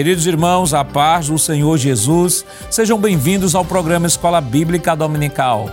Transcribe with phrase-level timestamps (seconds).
[0.00, 5.68] Queridos irmãos, a paz do Senhor Jesus, sejam bem-vindos ao programa Escola Bíblica Dominical.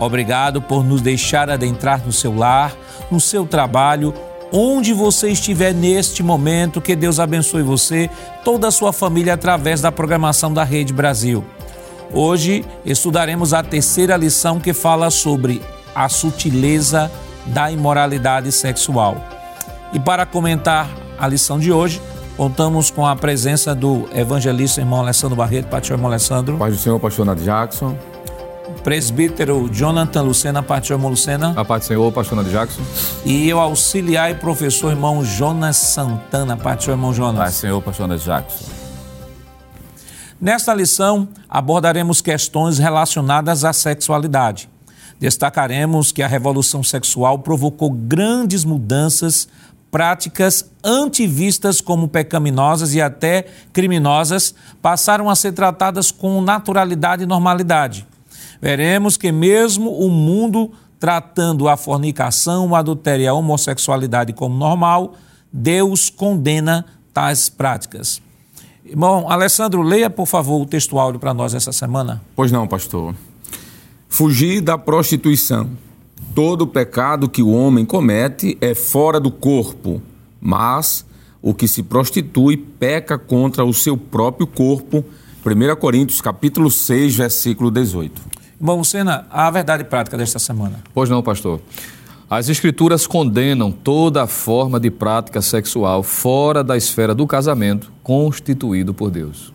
[0.00, 2.74] Obrigado por nos deixar adentrar no seu lar,
[3.08, 4.12] no seu trabalho,
[4.52, 6.80] onde você estiver neste momento.
[6.80, 8.10] Que Deus abençoe você,
[8.44, 11.44] toda a sua família, através da programação da Rede Brasil.
[12.12, 15.62] Hoje estudaremos a terceira lição que fala sobre
[15.94, 17.08] a sutileza
[17.46, 19.24] da imoralidade sexual.
[19.92, 22.02] E para comentar a lição de hoje,
[22.38, 26.56] Contamos com a presença do evangelista irmão Alessandro Barreto, pastor irmão Alessandro.
[26.56, 27.98] Paz do Senhor, pastor Nath Jackson.
[28.84, 31.52] Presbítero Jonathan Lucena, pastor irmão Lucena.
[31.56, 32.80] A paz do Senhor, pastor Nath Jackson.
[33.24, 37.40] E eu auxiliar e professor irmão Jonas Santana, pastor irmão Jonas.
[37.40, 38.66] Paz do Senhor, pastor Nath Jackson.
[40.40, 44.70] Nesta lição, abordaremos questões relacionadas à sexualidade.
[45.18, 49.48] Destacaremos que a revolução sexual provocou grandes mudanças
[49.90, 58.06] práticas antivistas como pecaminosas e até criminosas passaram a ser tratadas com naturalidade e normalidade.
[58.60, 65.14] Veremos que, mesmo o mundo tratando a fornicação, o adultério e a homossexualidade como normal,
[65.52, 68.20] Deus condena tais práticas.
[68.84, 72.20] Irmão Alessandro, leia, por favor, o textual para nós essa semana.
[72.34, 73.14] Pois não, pastor.
[74.08, 75.70] Fugir da prostituição
[76.38, 80.00] Todo pecado que o homem comete é fora do corpo,
[80.40, 81.04] mas
[81.42, 85.04] o que se prostitui peca contra o seu próprio corpo.
[85.44, 88.22] 1 Coríntios capítulo 6, versículo 18.
[88.60, 90.78] Bom, Sena, a verdade prática desta semana.
[90.94, 91.60] Pois não, pastor.
[92.30, 99.10] As escrituras condenam toda forma de prática sexual fora da esfera do casamento constituído por
[99.10, 99.52] Deus.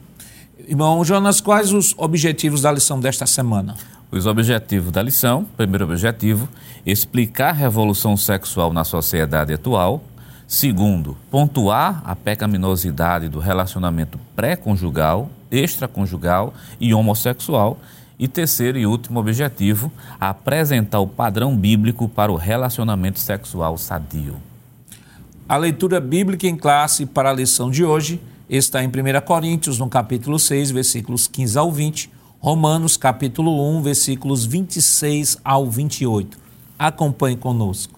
[0.67, 3.77] Irmão Jonas, quais os objetivos da lição desta semana?
[4.13, 6.47] Os objetivos da lição: primeiro objetivo,
[6.85, 10.03] explicar a revolução sexual na sociedade atual.
[10.47, 17.79] Segundo, pontuar a pecaminosidade do relacionamento pré-conjugal, extraconjugal e homossexual.
[18.19, 24.35] E terceiro e último objetivo, apresentar o padrão bíblico para o relacionamento sexual sadio.
[25.49, 28.91] A leitura bíblica em classe para a lição de hoje está em 1
[29.25, 32.11] Coríntios, no capítulo 6, versículos 15 ao 20
[32.43, 36.42] Romanos capítulo 1, versículos 26 ao 28.
[36.85, 37.97] Acompanhe conosco.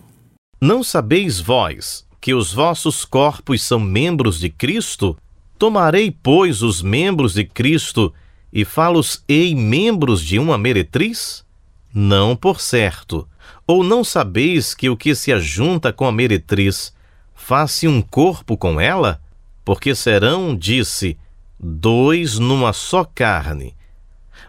[0.62, 5.18] Não sabeis vós que os vossos corpos são membros de Cristo?
[5.58, 8.14] Tomarei, pois, os membros de Cristo
[8.54, 11.44] e falos-ei membros de uma meretriz?
[11.92, 13.28] Não, por certo.
[13.66, 16.94] Ou não sabeis que o que se ajunta com a meretriz
[17.34, 19.20] faz-se um corpo com ela?
[19.64, 21.18] Porque serão, disse,
[21.60, 23.74] dois numa só carne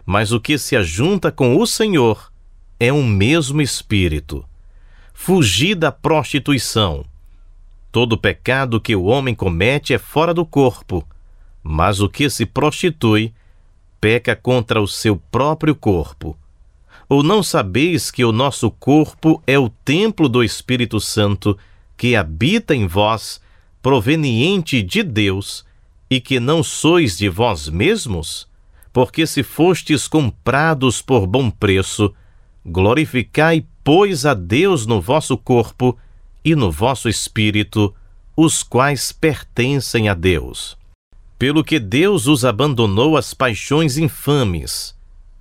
[0.07, 2.31] mas o que se ajunta com o Senhor
[2.79, 4.45] é um mesmo espírito.
[5.13, 7.05] Fugir da prostituição.
[7.91, 11.07] Todo pecado que o homem comete é fora do corpo,
[11.63, 13.33] mas o que se prostitui
[13.99, 16.37] peca contra o seu próprio corpo.
[17.09, 21.57] Ou não sabeis que o nosso corpo é o templo do Espírito Santo
[21.95, 23.41] que habita em vós,
[23.81, 25.65] proveniente de Deus,
[26.09, 28.47] e que não sois de vós mesmos?
[28.97, 32.11] porque se fostes comprados por bom preço,
[32.67, 35.97] glorificai, pois, a Deus no vosso corpo
[36.43, 37.95] e no vosso espírito,
[38.35, 40.77] os quais pertencem a Deus.
[41.39, 44.95] Pelo que Deus os abandonou às paixões infames,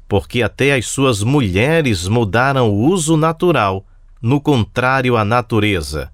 [0.08, 3.84] porque até as suas mulheres mudaram o uso natural,
[4.22, 6.10] no contrário à natureza.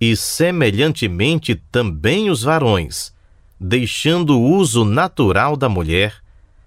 [0.00, 3.14] E semelhantemente também os varões,
[3.58, 6.14] deixando o uso natural da mulher,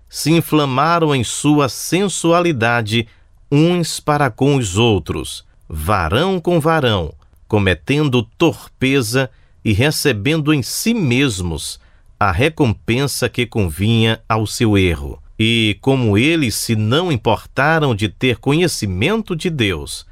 [0.09, 3.07] se inflamaram em sua sensualidade
[3.51, 7.13] uns para com os outros, varão com varão,
[7.47, 9.29] cometendo torpeza
[9.63, 11.79] e recebendo em si mesmos
[12.19, 15.21] a recompensa que convinha ao seu erro.
[15.37, 20.05] E como eles se não importaram de ter conhecimento de Deus,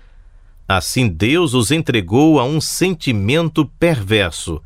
[0.68, 4.62] assim Deus os entregou a um sentimento perverso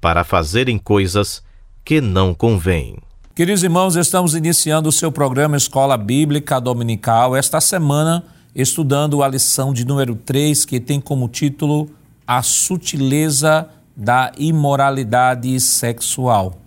[0.00, 1.42] para fazerem coisas
[1.84, 2.96] que não convêm.
[3.38, 9.72] Queridos irmãos, estamos iniciando o seu programa Escola Bíblica Dominical esta semana, estudando a lição
[9.72, 11.88] de número 3, que tem como título
[12.26, 16.58] A Sutileza da Imoralidade Sexual.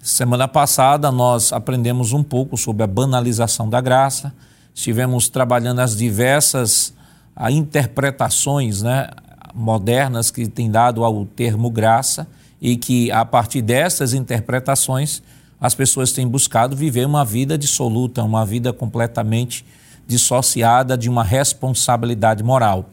[0.00, 4.32] Semana passada nós aprendemos um pouco sobre a banalização da graça,
[4.72, 6.94] estivemos trabalhando as diversas
[7.34, 9.08] a, interpretações né,
[9.52, 12.28] modernas que tem dado ao termo graça
[12.62, 15.20] e que a partir dessas interpretações
[15.60, 19.64] as pessoas têm buscado viver uma vida dissoluta, uma vida completamente
[20.06, 22.88] dissociada de uma responsabilidade moral.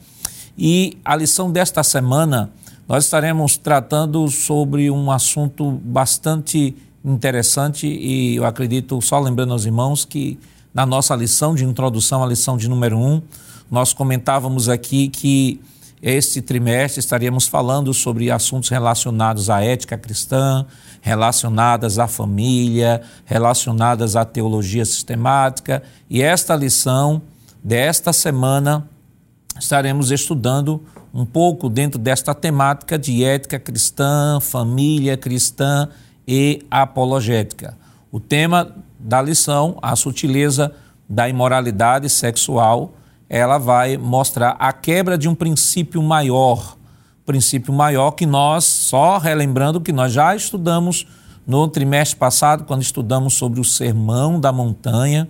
[0.57, 2.49] E a lição desta semana,
[2.87, 10.05] nós estaremos tratando sobre um assunto bastante interessante e eu acredito, só lembrando aos irmãos,
[10.05, 10.39] que
[10.73, 13.21] na nossa lição de introdução, a lição de número um,
[13.69, 15.59] nós comentávamos aqui que
[16.05, 20.65] este trimestre estaríamos falando sobre assuntos relacionados à ética cristã,
[20.99, 25.81] relacionadas à família, relacionadas à teologia sistemática.
[26.09, 27.21] E esta lição
[27.63, 28.85] desta semana
[29.57, 30.83] estaremos estudando
[31.13, 35.87] um pouco dentro desta temática de ética cristã, família cristã
[36.27, 37.77] e apologética.
[38.11, 40.73] O tema da lição, a sutileza
[41.07, 42.93] da imoralidade sexual,
[43.29, 46.77] ela vai mostrar a quebra de um princípio maior,
[47.25, 51.07] princípio maior que nós, só relembrando que nós já estudamos
[51.45, 55.29] no trimestre passado, quando estudamos sobre o Sermão da Montanha,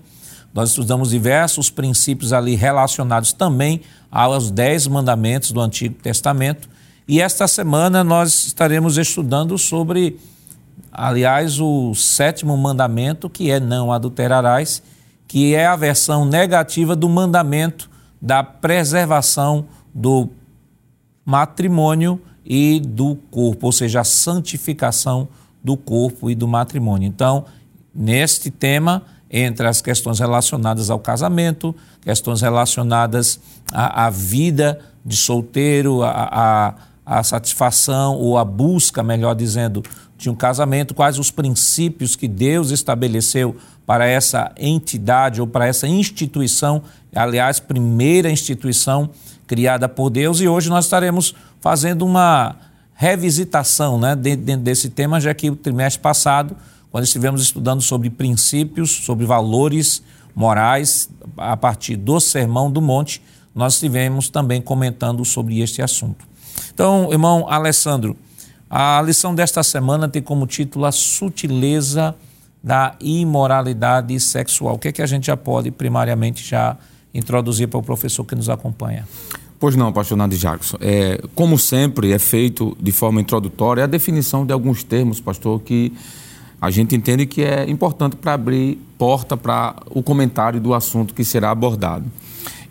[0.54, 3.82] nós estudamos diversos princípios ali relacionados também
[4.12, 6.70] aos Dez Mandamentos do Antigo Testamento.
[7.08, 10.20] E esta semana nós estaremos estudando sobre
[10.94, 14.84] aliás, o sétimo mandamento, que é não adulterarás,
[15.28, 17.90] que é a versão negativa do mandamento
[18.22, 20.30] da preservação do
[21.26, 25.28] matrimônio e do corpo, ou seja, a santificação
[25.64, 27.08] do corpo e do matrimônio.
[27.08, 27.46] Então,
[27.94, 33.40] neste tema, entre as questões relacionadas ao casamento, questões relacionadas
[33.72, 36.76] à, à vida de solteiro, a,
[37.06, 39.84] a satisfação ou a busca, melhor dizendo,
[40.18, 43.56] de um casamento, quais os princípios que Deus estabeleceu
[43.86, 46.84] para essa entidade ou para essa instituição,
[47.14, 49.10] aliás, primeira instituição
[49.46, 52.56] criada por Deus, e hoje nós estaremos fazendo uma
[52.94, 56.56] revisitação né, dentro desse tema, já que o trimestre passado,
[56.92, 60.02] quando estivemos estudando sobre princípios, sobre valores
[60.36, 63.22] morais, a partir do Sermão do Monte,
[63.54, 66.26] nós estivemos também comentando sobre este assunto.
[66.74, 68.16] Então, irmão Alessandro,
[68.70, 72.16] a lição desta semana tem como título A Sutileza
[72.64, 74.76] da Imoralidade Sexual.
[74.76, 76.78] O que é que a gente já pode, primariamente, já
[77.14, 79.08] introduzir para o professor que nos acompanha?
[79.60, 80.78] Pois não, pastor Nando Jackson.
[80.82, 85.94] É, como sempre, é feito de forma introdutória a definição de alguns termos, pastor, que
[86.60, 91.24] a gente entende que é importante para abrir porta para o comentário do assunto que
[91.24, 92.06] será abordado.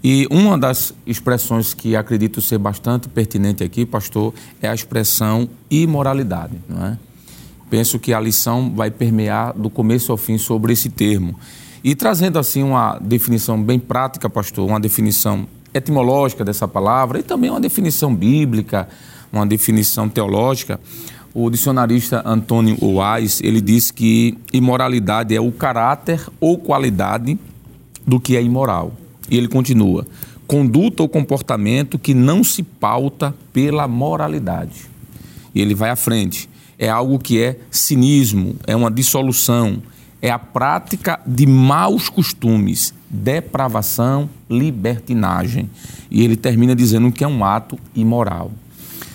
[0.04, 6.54] E uma das expressões que acredito ser bastante pertinente aqui, pastor, é a expressão imoralidade.
[6.68, 6.98] Não é?
[7.72, 11.38] Penso que a lição vai permear do começo ao fim sobre esse termo.
[11.82, 17.48] E trazendo assim uma definição bem prática, pastor, uma definição etimológica dessa palavra e também
[17.48, 18.86] uma definição bíblica,
[19.32, 20.78] uma definição teológica,
[21.32, 27.38] o dicionarista Antônio Oais, ele diz que imoralidade é o caráter ou qualidade
[28.06, 28.92] do que é imoral.
[29.30, 30.06] E ele continua:
[30.46, 34.90] conduta ou comportamento que não se pauta pela moralidade.
[35.54, 36.51] E ele vai à frente.
[36.82, 39.80] É algo que é cinismo, é uma dissolução,
[40.20, 45.70] é a prática de maus costumes, depravação, libertinagem.
[46.10, 48.50] E ele termina dizendo que é um ato imoral.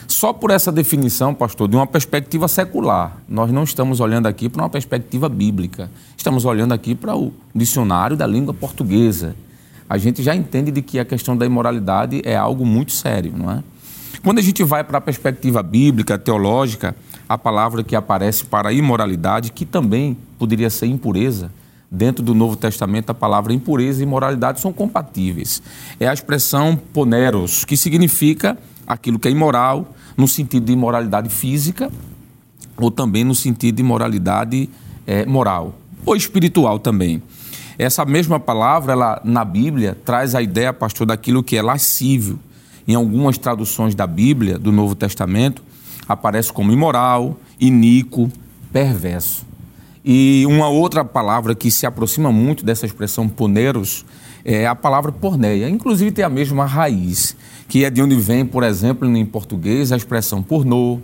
[0.07, 4.61] Só por essa definição, pastor, de uma perspectiva secular, nós não estamos olhando aqui para
[4.61, 5.91] uma perspectiva bíblica.
[6.15, 9.35] Estamos olhando aqui para o dicionário da língua portuguesa
[9.89, 13.49] a gente já entende de que a questão da imoralidade é algo muito sério, não
[13.49, 13.63] é?
[14.23, 16.95] Quando a gente vai para a perspectiva bíblica, teológica,
[17.27, 21.51] a palavra que aparece para imoralidade, que também poderia ser impureza,
[21.89, 25.61] dentro do Novo Testamento a palavra impureza e imoralidade são compatíveis.
[25.99, 31.91] É a expressão poneros, que significa aquilo que é imoral, no sentido de imoralidade física,
[32.75, 34.69] ou também no sentido de imoralidade
[35.05, 37.21] é, moral, ou espiritual também.
[37.77, 42.39] Essa mesma palavra, ela, na Bíblia, traz a ideia, pastor, daquilo que é lascívio.
[42.87, 45.61] Em algumas traduções da Bíblia, do Novo Testamento,
[46.07, 48.31] aparece como imoral, iníquo,
[48.71, 49.45] perverso.
[50.05, 54.05] E uma outra palavra que se aproxima muito dessa expressão poneros
[54.45, 55.69] é a palavra porneia.
[55.69, 57.35] Inclusive tem a mesma raiz,
[57.67, 60.99] que é de onde vem, por exemplo, em português, a expressão pornô,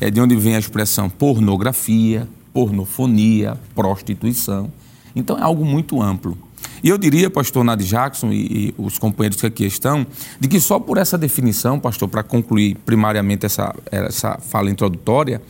[0.00, 4.70] é de onde vem a expressão pornografia, pornofonia, prostituição.
[5.16, 6.38] Então é algo muito amplo.
[6.82, 10.06] E eu diria, pastor Nad Jackson e, e, os companheiros que aqui estão,
[10.38, 15.42] de que só por essa definição, pastor, para concluir primariamente essa, essa fala introdutória,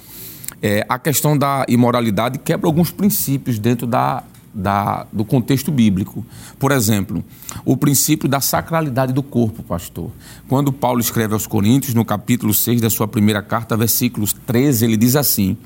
[0.62, 6.24] é, a questão da imoralidade quebra alguns princípios dentro da, da, do contexto bíblico.
[6.58, 7.22] Por exemplo,
[7.64, 10.10] o princípio da sacralidade do corpo, pastor.
[10.48, 14.96] Quando Paulo escreve aos Coríntios, no capítulo 6 da sua primeira carta, versículos 13, ele
[14.96, 15.56] diz assim: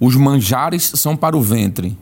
[0.00, 1.96] Os manjares são para o ventre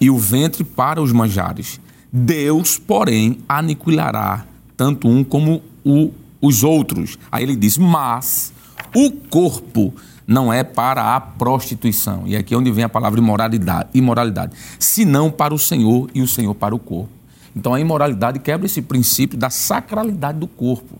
[0.00, 1.80] e o ventre para os manjares.
[2.12, 4.46] Deus, porém, aniquilará
[4.76, 6.10] tanto um como o,
[6.40, 7.18] os outros.
[7.30, 8.52] Aí ele diz: Mas
[8.94, 9.92] o corpo
[10.26, 12.22] não é para a prostituição.
[12.26, 16.28] E aqui é onde vem a palavra imoralidade, imoralidade, senão para o Senhor e o
[16.28, 17.10] Senhor para o corpo.
[17.56, 20.96] Então a imoralidade quebra esse princípio da sacralidade do corpo.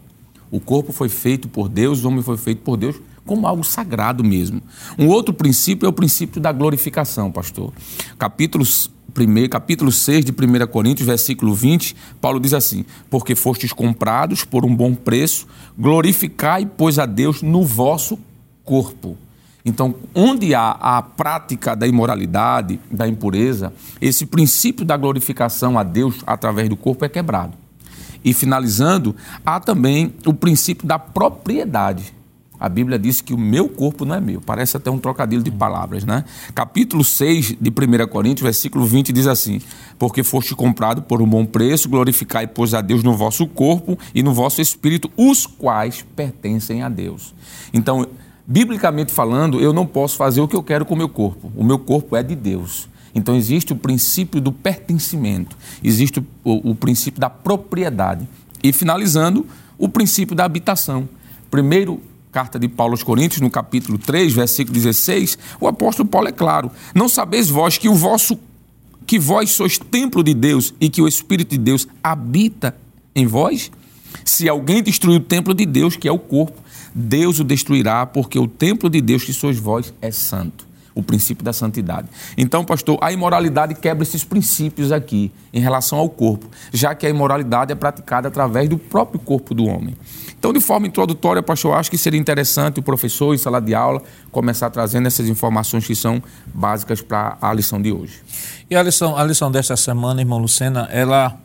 [0.50, 2.97] O corpo foi feito por Deus, o homem foi feito por Deus
[3.28, 4.62] como algo sagrado mesmo.
[4.99, 7.75] Um outro princípio é o princípio da glorificação, pastor.
[8.18, 14.44] Capítulo 1, capítulo 6 de 1 Coríntios, versículo 20, Paulo diz assim: Porque fostes comprados
[14.44, 15.47] por um bom preço,
[15.78, 18.18] glorificai, pois, a Deus no vosso
[18.64, 19.16] corpo.
[19.62, 26.23] Então, onde há a prática da imoralidade, da impureza, esse princípio da glorificação a Deus
[26.26, 27.52] através do corpo é quebrado.
[28.25, 32.18] E finalizando, há também o princípio da propriedade.
[32.61, 34.41] A Bíblia diz que o meu corpo não é meu.
[34.41, 36.25] Parece até um trocadilho de palavras, né?
[36.55, 39.61] Capítulo 6 de 1 Coríntios, versículo 20 diz assim:
[39.99, 44.23] Porque foste comprado por um bom preço, glorificai, pois, a Deus no vosso corpo e
[44.23, 47.33] no vosso espírito, os quais pertencem a Deus.
[47.73, 48.07] Então,
[48.47, 51.53] biblicamente falando, eu não posso fazer o que eu quero com o meu corpo.
[51.55, 52.88] O meu corpo é de Deus.
[53.15, 58.29] Então, existe o princípio do pertencimento, existe o, o princípio da propriedade.
[58.62, 59.47] E finalizando,
[59.79, 61.09] o princípio da habitação.
[61.50, 66.32] Primeiro carta de Paulo aos Coríntios, no capítulo 3, versículo 16, o apóstolo Paulo é
[66.32, 68.38] claro: Não sabeis vós que o vosso
[69.06, 72.76] que vós sois templo de Deus e que o Espírito de Deus habita
[73.14, 73.70] em vós?
[74.25, 76.62] Se alguém destruir o templo de Deus, que é o corpo,
[76.94, 80.68] Deus o destruirá, porque o templo de Deus que sois vós é santo
[80.99, 82.09] o princípio da santidade.
[82.37, 87.09] Então, pastor, a imoralidade quebra esses princípios aqui em relação ao corpo, já que a
[87.09, 89.97] imoralidade é praticada através do próprio corpo do homem.
[90.37, 94.02] Então, de forma introdutória, pastor, acho que seria interessante o professor em sala de aula
[94.33, 96.21] começar trazendo essas informações que são
[96.52, 98.21] básicas para a lição de hoje.
[98.69, 101.38] E a lição, a lição desta semana, irmão Lucena, ela,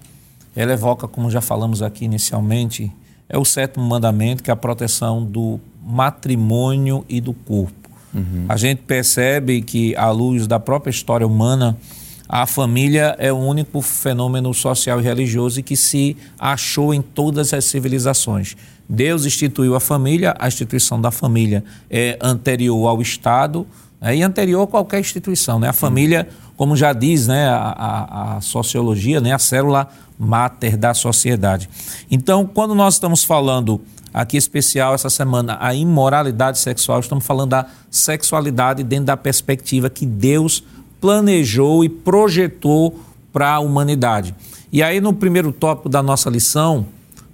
[0.55, 2.91] ela evoca, como já falamos aqui inicialmente,
[3.29, 7.82] é o sétimo mandamento, que é a proteção do matrimônio e do corpo.
[8.13, 8.45] Uhum.
[8.47, 11.77] A gente percebe que, à luz da própria história humana,
[12.27, 17.65] a família é o único fenômeno social e religioso que se achou em todas as
[17.65, 18.55] civilizações.
[18.87, 23.67] Deus instituiu a família, a instituição da família é anterior ao Estado
[24.01, 25.59] é, e anterior a qualquer instituição.
[25.59, 25.69] Né?
[25.69, 26.27] A família,
[26.57, 31.69] como já diz né, a, a, a sociologia, né, a célula máter da sociedade.
[32.09, 33.81] Então, quando nós estamos falando
[34.13, 36.99] aqui especial essa semana, a imoralidade sexual.
[36.99, 40.63] Estamos falando da sexualidade dentro da perspectiva que Deus
[41.01, 42.99] planejou e projetou
[43.31, 44.35] para a humanidade.
[44.71, 46.85] E aí no primeiro tópico da nossa lição,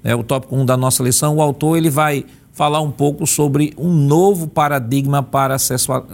[0.03, 3.25] né, o tópico 1 um da nossa lição, o autor ele vai falar um pouco
[3.27, 5.59] sobre um novo paradigma para a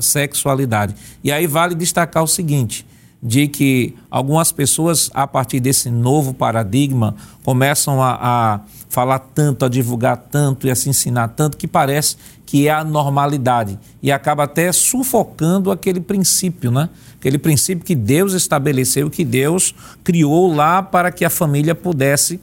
[0.02, 0.96] sexualidade.
[1.24, 2.86] E aí vale destacar o seguinte,
[3.22, 9.70] de que algumas pessoas, a partir desse novo paradigma, começam a, a, falar tanto, a
[9.70, 14.44] divulgar tanto e a se ensinar tanto, que parece que é a normalidade e acaba
[14.44, 16.90] até sufocando aquele princípio, né?
[17.18, 22.40] Aquele princípio que Deus estabeleceu, que Deus criou lá para que a família pudesse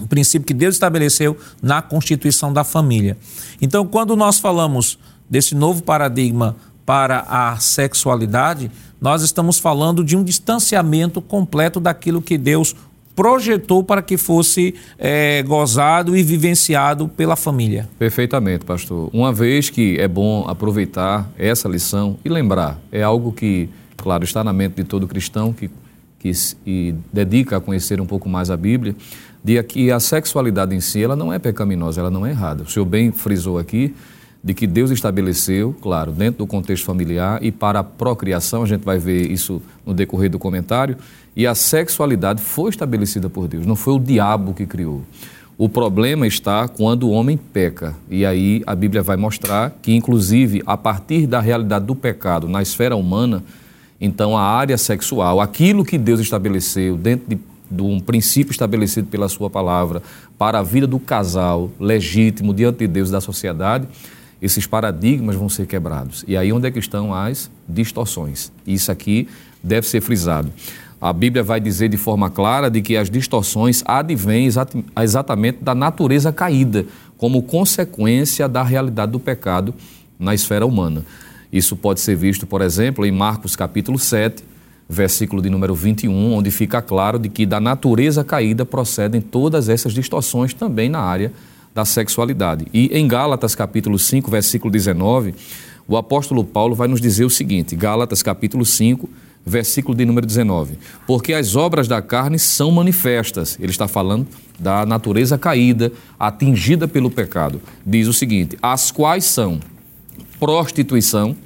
[0.00, 3.16] o princípio que Deus estabeleceu na constituição da família.
[3.60, 4.98] Então, quando nós falamos
[5.28, 12.38] desse novo paradigma para a sexualidade, nós estamos falando de um distanciamento completo daquilo que
[12.38, 12.74] Deus
[13.14, 17.88] projetou para que fosse é, gozado e vivenciado pela família.
[17.98, 19.08] Perfeitamente, pastor.
[19.12, 24.44] Uma vez que é bom aproveitar essa lição e lembrar, é algo que, claro, está
[24.44, 25.70] na mente de todo cristão que,
[26.18, 28.94] que se dedica a conhecer um pouco mais a Bíblia,
[29.42, 32.64] de que a sexualidade em si ela não é pecaminosa, ela não é errada.
[32.64, 33.94] O senhor bem frisou aqui
[34.46, 38.84] de que Deus estabeleceu, claro, dentro do contexto familiar e para a procriação, a gente
[38.84, 40.96] vai ver isso no decorrer do comentário,
[41.34, 45.02] e a sexualidade foi estabelecida por Deus, não foi o diabo que criou.
[45.58, 47.96] O problema está quando o homem peca.
[48.08, 52.62] E aí a Bíblia vai mostrar que, inclusive, a partir da realidade do pecado na
[52.62, 53.42] esfera humana,
[54.00, 57.38] então a área sexual, aquilo que Deus estabeleceu dentro de,
[57.68, 60.02] de um princípio estabelecido pela Sua palavra
[60.38, 63.88] para a vida do casal legítimo diante de Deus e da sociedade,
[64.40, 66.24] esses paradigmas vão ser quebrados.
[66.26, 68.52] E aí onde é que estão as distorções?
[68.66, 69.28] Isso aqui
[69.62, 70.50] deve ser frisado.
[71.00, 74.48] A Bíblia vai dizer de forma clara de que as distorções advêm
[75.02, 76.86] exatamente da natureza caída,
[77.18, 79.74] como consequência da realidade do pecado
[80.18, 81.04] na esfera humana.
[81.52, 84.42] Isso pode ser visto, por exemplo, em Marcos capítulo 7,
[84.88, 89.92] versículo de número 21, onde fica claro de que da natureza caída procedem todas essas
[89.92, 91.32] distorções também na área
[91.76, 92.66] da sexualidade.
[92.72, 95.34] E em Gálatas capítulo 5, versículo 19,
[95.86, 99.06] o apóstolo Paulo vai nos dizer o seguinte, Gálatas capítulo 5,
[99.44, 100.78] versículo de número 19.
[101.06, 103.58] Porque as obras da carne são manifestas.
[103.60, 104.26] Ele está falando
[104.58, 107.60] da natureza caída, atingida pelo pecado.
[107.84, 109.60] Diz o seguinte: as quais são
[110.40, 111.36] prostituição,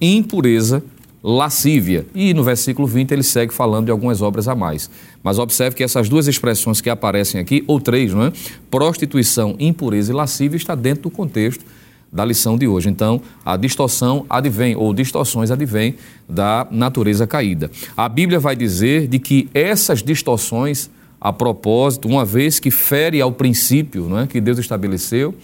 [0.00, 0.84] impureza,
[1.24, 2.04] lascívia.
[2.14, 4.90] E no versículo 20 ele segue falando de algumas obras a mais.
[5.22, 8.32] Mas observe que essas duas expressões que aparecem aqui, ou três, não é?
[8.70, 11.64] Prostituição, impureza e lascívia está dentro do contexto
[12.12, 12.90] da lição de hoje.
[12.90, 15.96] Então, a distorção advém, ou distorções advêm
[16.28, 17.70] da natureza caída.
[17.96, 20.90] A Bíblia vai dizer de que essas distorções,
[21.24, 25.34] a propósito, uma vez que fere ao princípio não é, que Deus estabeleceu,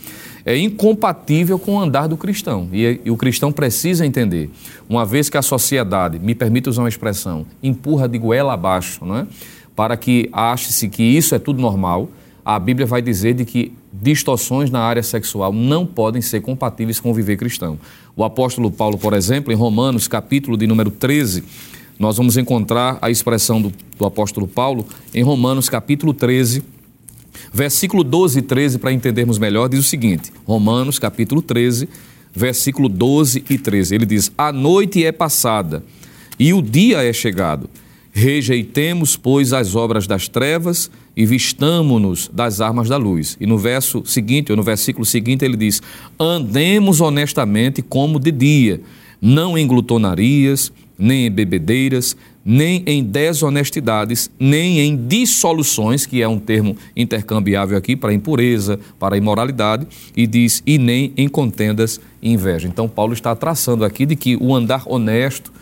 [0.44, 2.68] é incompatível com o andar do cristão.
[2.70, 4.50] E, e, o cristão precisa entender,
[4.86, 9.16] uma vez que a sociedade, me permite usar uma expressão, empurra de goela abaixo, não
[9.16, 9.26] é?
[9.74, 12.10] para que ache-se que isso é tudo normal,
[12.44, 17.10] a Bíblia vai dizer de que distorções na área sexual não podem ser compatíveis com
[17.10, 17.78] o viver cristão.
[18.14, 21.42] O apóstolo Paulo, por exemplo, em Romanos, capítulo de número 13,
[22.00, 26.64] nós vamos encontrar a expressão do, do apóstolo Paulo em Romanos, capítulo 13,
[27.52, 31.90] versículo 12 e 13, para entendermos melhor, diz o seguinte: Romanos, capítulo 13,
[32.34, 33.94] versículo 12 e 13.
[33.94, 35.84] Ele diz: A noite é passada
[36.38, 37.68] e o dia é chegado.
[38.12, 43.36] Rejeitemos, pois, as obras das trevas e vistamo-nos das armas da luz.
[43.38, 45.82] E no verso seguinte, ou no versículo seguinte, ele diz:
[46.18, 48.80] Andemos honestamente como de dia,
[49.20, 56.38] não em glutonarias, nem em bebedeiras, nem em desonestidades, nem em dissoluções, que é um
[56.38, 62.68] termo intercambiável aqui para impureza, para imoralidade, e diz: e nem em contendas e inveja.
[62.68, 65.52] Então, Paulo está traçando aqui de que o andar honesto,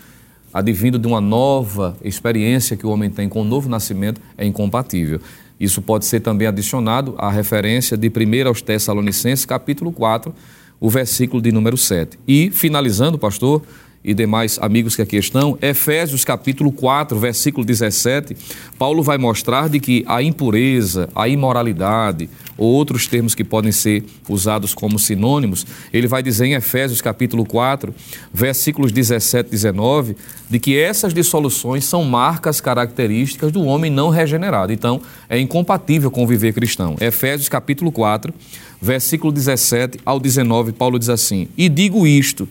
[0.53, 5.19] advindo de uma nova experiência que o homem tem com o novo nascimento, é incompatível.
[5.59, 10.33] Isso pode ser também adicionado à referência de 1 aos Tessalonicenses, capítulo 4,
[10.79, 12.17] o versículo de número 7.
[12.25, 13.61] E, finalizando, pastor,
[14.03, 18.35] e demais amigos que aqui estão, Efésios capítulo 4, versículo 17,
[18.77, 24.03] Paulo vai mostrar de que a impureza, a imoralidade, ou outros termos que podem ser
[24.27, 27.93] usados como sinônimos, ele vai dizer em Efésios capítulo 4,
[28.33, 30.17] versículos 17 e 19,
[30.49, 34.73] de que essas dissoluções são marcas características do homem não regenerado.
[34.73, 36.97] Então, é incompatível com viver cristão.
[36.99, 38.33] Efésios capítulo 4,
[38.81, 42.47] versículo 17 ao 19, Paulo diz assim: "E digo isto,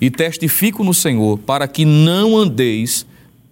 [0.00, 3.06] e testifico no Senhor para que não andeis,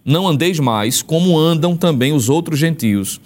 [0.05, 3.21] não andeis mais como andam também os outros gentios,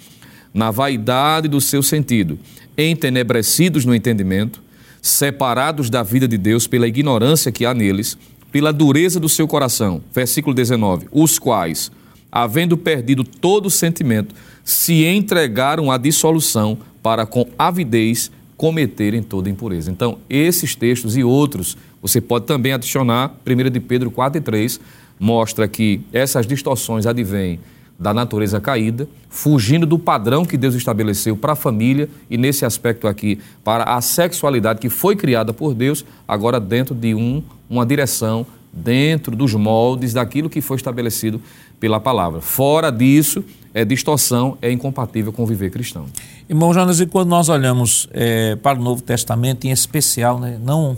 [0.53, 2.37] na vaidade do seu sentido,
[2.77, 4.61] entenebrecidos no entendimento,
[5.01, 8.17] separados da vida de Deus pela ignorância que há neles,
[8.51, 10.01] pela dureza do seu coração.
[10.13, 11.91] Versículo 19: os quais,
[12.31, 19.89] havendo perdido todo o sentimento, se entregaram à dissolução para com avidez cometerem toda impureza.
[19.89, 24.79] Então, esses textos e outros você pode também adicionar 1 de Pedro 4 e 3,
[25.19, 27.59] mostra que essas distorções advêm
[28.01, 33.07] da natureza caída, fugindo do padrão que Deus estabeleceu para a família e, nesse aspecto
[33.07, 38.43] aqui, para a sexualidade que foi criada por Deus, agora dentro de um, uma direção,
[38.73, 41.39] dentro dos moldes daquilo que foi estabelecido
[41.79, 42.41] pela palavra.
[42.41, 46.05] Fora disso, é distorção, é incompatível com viver cristão.
[46.49, 50.97] Irmão Jonas, e quando nós olhamos é, para o Novo Testamento, em especial, né, não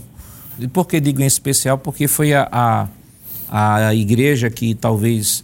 [0.60, 1.78] e por que digo em especial?
[1.78, 2.48] Porque foi a,
[3.50, 5.44] a, a igreja que talvez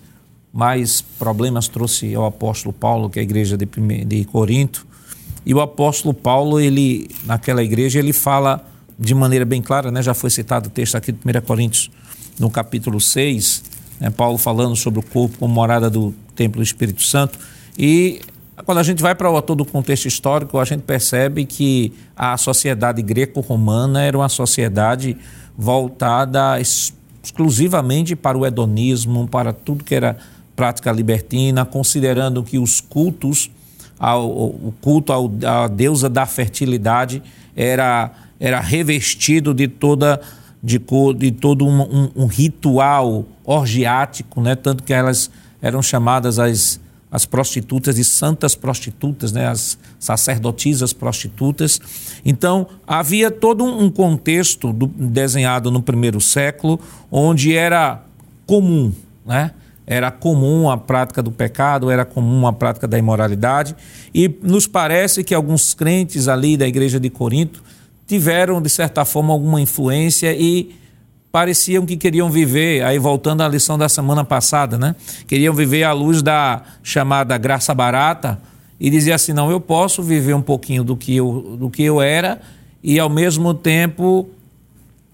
[0.53, 3.65] mais problemas trouxe ao apóstolo Paulo, que é a igreja de,
[4.05, 4.85] de Corinto.
[5.45, 8.65] E o apóstolo Paulo, ele naquela igreja, ele fala
[8.97, 10.01] de maneira bem clara, né?
[10.01, 11.89] já foi citado o texto aqui de 1 Coríntios,
[12.37, 13.63] no capítulo 6,
[13.99, 14.09] né?
[14.09, 17.37] Paulo falando sobre o corpo como morada do templo do Espírito Santo.
[17.77, 18.21] E
[18.65, 23.01] quando a gente vai para todo o contexto histórico, a gente percebe que a sociedade
[23.01, 25.17] greco-romana era uma sociedade
[25.57, 30.17] voltada exclusivamente para o hedonismo, para tudo que era
[30.55, 33.49] prática libertina, considerando que os cultos,
[33.97, 37.21] ao, o culto à deusa da fertilidade
[37.55, 40.19] era, era revestido de toda
[40.61, 40.77] de,
[41.17, 44.55] de todo um, um, um ritual orgiático, né?
[44.55, 46.79] tanto que elas eram chamadas as
[47.11, 51.81] as prostitutas e santas prostitutas, né, as sacerdotisas prostitutas.
[52.23, 56.79] Então, havia todo um contexto do, desenhado no primeiro século
[57.11, 58.03] onde era
[58.45, 58.93] comum,
[59.25, 59.51] né?
[59.87, 63.75] Era comum a prática do pecado, era comum a prática da imoralidade,
[64.13, 67.63] e nos parece que alguns crentes ali da igreja de Corinto
[68.05, 70.75] tiveram, de certa forma, alguma influência e
[71.31, 74.95] pareciam que queriam viver, aí voltando à lição da semana passada, né?
[75.27, 78.39] Queriam viver à luz da chamada graça barata
[78.79, 82.01] e dizia assim: não, eu posso viver um pouquinho do que eu, do que eu
[82.01, 82.41] era
[82.83, 84.29] e ao mesmo tempo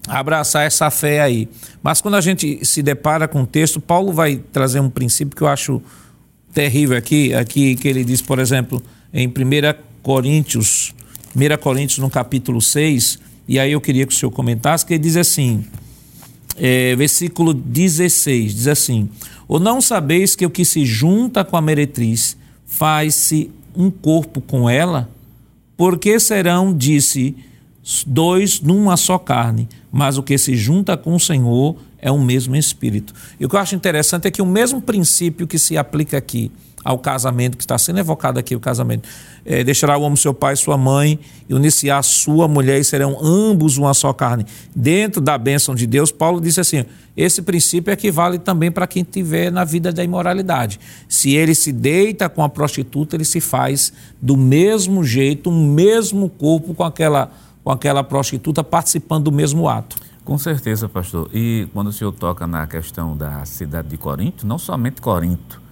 [0.08, 1.48] abraçar essa fé aí.
[1.82, 5.42] Mas quando a gente se depara com o texto, Paulo vai trazer um princípio que
[5.42, 5.82] eu acho
[6.52, 9.32] terrível aqui, aqui que ele diz, por exemplo, em 1
[10.02, 10.94] Coríntios,
[11.34, 15.02] 1 Coríntios no capítulo 6, e aí eu queria que o senhor comentasse, que ele
[15.02, 15.64] diz assim,
[16.56, 19.08] é, versículo 16, diz assim:
[19.46, 24.68] Ou não sabeis que o que se junta com a meretriz faz-se um corpo com
[24.68, 25.08] ela?
[25.76, 27.36] Porque serão, disse,
[28.06, 32.56] dois numa só carne, mas o que se junta com o Senhor é o mesmo
[32.56, 33.14] Espírito.
[33.38, 36.50] E o que eu acho interessante é que o mesmo princípio que se aplica aqui
[36.86, 39.08] ao casamento, que está sendo evocado aqui, o casamento.
[39.44, 41.18] É, deixará o homem seu pai e sua mãe,
[41.48, 44.46] e unir-se-á sua mulher, e serão ambos uma só carne.
[44.74, 46.84] Dentro da bênção de Deus, Paulo disse assim:
[47.16, 50.78] esse princípio equivale também para quem tiver na vida da imoralidade.
[51.08, 56.28] Se ele se deita com a prostituta, ele se faz do mesmo jeito, um mesmo
[56.28, 57.32] corpo com aquela,
[57.64, 59.96] com aquela prostituta, participando do mesmo ato.
[60.24, 61.28] Com certeza, pastor.
[61.34, 65.65] E quando o senhor toca na questão da cidade de Corinto, não somente Corinto,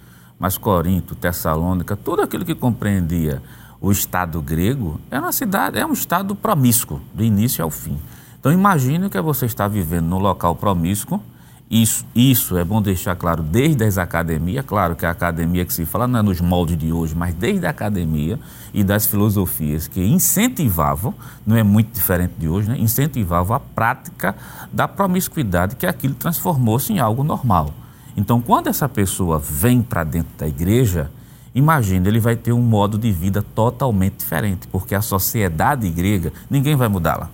[0.45, 3.41] mas Corinto, Tessalônica, tudo aquilo que compreendia
[3.81, 7.97] o Estado grego, é uma cidade, é um Estado promíscuo, do início ao fim.
[8.39, 11.19] Então imagine que você está vivendo num local promíscuo.
[11.67, 15.83] Isso, isso é bom deixar claro desde as academias, claro que a academia que se
[15.83, 18.39] fala não é nos moldes de hoje, mas desde a academia
[18.71, 21.11] e das filosofias que incentivavam,
[21.43, 22.77] não é muito diferente de hoje, né?
[22.77, 24.35] incentivavam a prática
[24.71, 27.73] da promiscuidade, que aquilo transformou-se em algo normal.
[28.15, 31.11] Então, quando essa pessoa vem para dentro da igreja,
[31.53, 36.75] imagine, ele vai ter um modo de vida totalmente diferente, porque a sociedade grega, ninguém
[36.75, 37.29] vai mudá-la.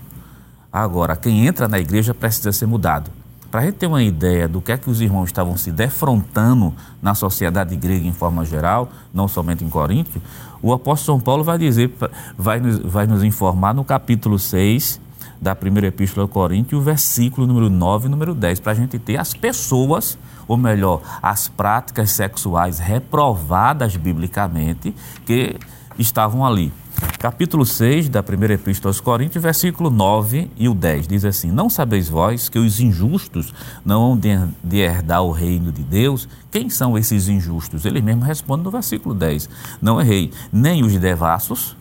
[0.74, 3.12] Agora, quem entra na igreja precisa ser mudado.
[3.52, 6.74] Para a gente ter uma ideia do que é que os irmãos estavam se defrontando
[7.02, 10.22] na sociedade grega em forma geral, não somente em Corinto,
[10.62, 11.94] o apóstolo São Paulo vai dizer,
[12.38, 15.02] vai nos, vai nos informar no capítulo 6
[15.42, 18.98] da primeira epístola ao Coríntios, o versículo número 9 e número 10, para a gente
[18.98, 20.18] ter as pessoas
[20.52, 24.94] ou melhor, as práticas sexuais reprovadas biblicamente
[25.26, 25.56] que
[25.98, 26.74] estavam ali.
[27.18, 31.70] Capítulo 6 da primeira epístola aos Coríntios, versículo 9 e o 10, diz assim: Não
[31.70, 33.54] sabeis vós que os injustos
[33.86, 34.20] não hão
[34.62, 36.28] de herdar o reino de Deus?
[36.52, 37.86] Quem são esses injustos?
[37.86, 39.48] Ele mesmo responde no versículo 10:
[39.82, 41.78] Não errei, nem os devassos,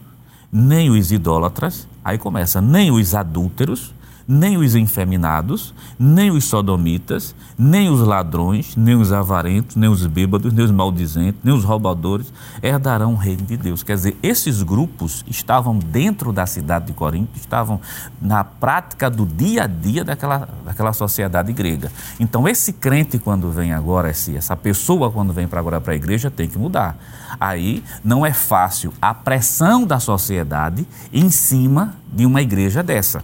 [0.52, 3.92] nem os idólatras, aí começa, nem os adúlteros,
[4.30, 10.52] nem os infeminados, nem os sodomitas, nem os ladrões, nem os avarentos, nem os bêbados,
[10.52, 13.82] nem os maldizentes, nem os roubadores herdarão o reino de Deus.
[13.82, 17.80] Quer dizer, esses grupos estavam dentro da cidade de Corinto, estavam
[18.22, 21.90] na prática do dia a dia daquela, daquela sociedade grega.
[22.20, 25.96] Então, esse crente, quando vem agora, esse, essa pessoa, quando vem para agora para a
[25.96, 26.96] igreja, tem que mudar.
[27.40, 33.22] Aí não é fácil a pressão da sociedade em cima de uma igreja dessa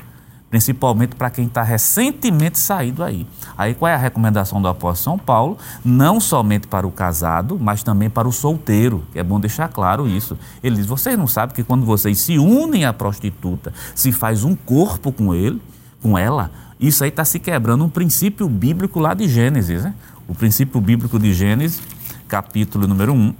[0.50, 3.26] principalmente para quem está recentemente saído aí.
[3.56, 5.58] Aí qual é a recomendação do apóstolo São Paulo?
[5.84, 10.38] Não somente para o casado, mas também para o solteiro, é bom deixar claro isso.
[10.62, 14.54] Ele diz: vocês não sabem que quando vocês se unem à prostituta, se faz um
[14.54, 15.60] corpo com ele,
[16.00, 19.94] com ela, isso aí está se quebrando um princípio bíblico lá de Gênesis, né?
[20.28, 21.80] O princípio bíblico de Gênesis,
[22.28, 23.34] capítulo número 1,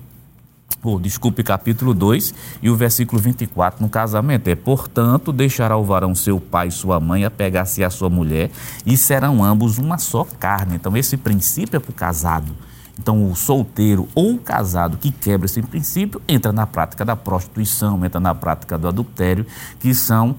[0.83, 4.49] ou desculpe, capítulo 2 e o versículo 24 no casamento.
[4.49, 8.51] É, portanto, deixará o varão seu pai e sua mãe, apegar-se à sua mulher,
[8.85, 10.77] e serão ambos uma só carne.
[10.77, 12.53] Então, esse princípio é para o casado.
[12.99, 18.05] Então, o solteiro ou o casado que quebra esse princípio entra na prática da prostituição,
[18.05, 19.45] entra na prática do adultério,
[19.79, 20.37] que são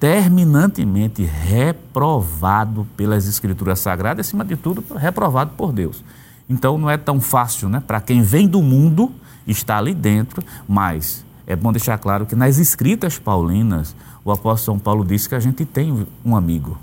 [0.00, 6.02] terminantemente reprovado pelas escrituras sagradas, acima de tudo, reprovado por Deus.
[6.48, 9.12] Então, não é tão fácil, né, para quem vem do mundo
[9.46, 14.78] está ali dentro, mas é bom deixar claro que nas escritas paulinas, o apóstolo São
[14.78, 16.78] Paulo disse que a gente tem um amigo,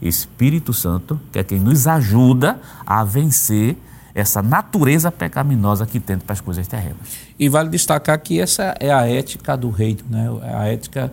[0.00, 3.76] Espírito Santo, que é quem nos ajuda a vencer
[4.14, 6.98] essa natureza pecaminosa que tenta para as coisas terrenas.
[7.38, 10.28] E vale destacar que essa é a ética do reino, né?
[10.42, 11.12] É a ética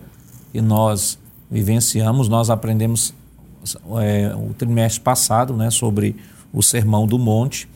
[0.52, 1.18] que nós
[1.50, 3.14] vivenciamos, nós aprendemos
[4.02, 6.16] é, o trimestre passado né, sobre
[6.52, 7.68] o Sermão do Monte.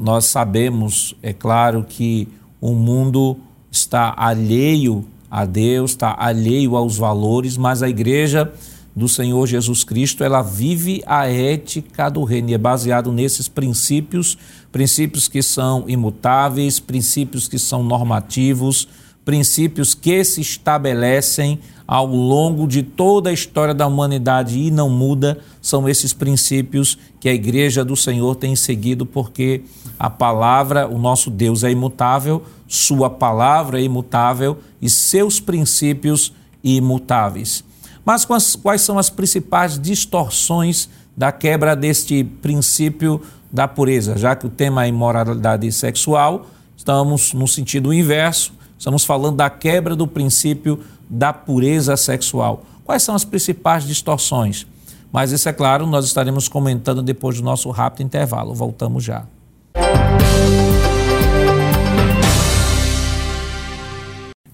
[0.00, 2.28] Nós sabemos, é claro, que
[2.60, 3.36] o mundo
[3.70, 8.52] está alheio a Deus, está alheio aos valores, mas a igreja
[8.94, 12.48] do Senhor Jesus Cristo, ela vive a ética do reino.
[12.48, 14.38] E é baseado nesses princípios,
[14.72, 18.88] princípios que são imutáveis, princípios que são normativos,
[19.26, 25.38] princípios que se estabelecem ao longo de toda a história da humanidade e não muda,
[25.60, 29.62] são esses princípios que a igreja do Senhor tem seguido, porque
[29.98, 37.64] a palavra, o nosso Deus é imutável, sua palavra é imutável e seus princípios imutáveis.
[38.04, 44.16] Mas quais são as principais distorções da quebra deste princípio da pureza?
[44.16, 49.96] Já que o tema é imoralidade sexual, estamos no sentido inverso, estamos falando da quebra
[49.96, 52.64] do princípio da pureza sexual.
[52.84, 54.66] Quais são as principais distorções?
[55.12, 58.54] Mas isso é claro, nós estaremos comentando depois do nosso rápido intervalo.
[58.54, 59.24] Voltamos já.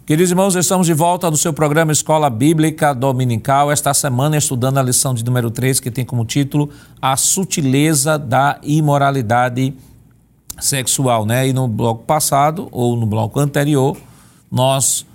[0.04, 4.82] Queridos irmãos, estamos de volta no seu programa Escola Bíblica Dominical, esta semana estudando a
[4.82, 9.72] lição de número 3, que tem como título A Sutileza da Imoralidade
[10.58, 11.24] Sexual.
[11.24, 11.48] Né?
[11.48, 13.96] E no bloco passado, ou no bloco anterior,
[14.52, 15.06] nós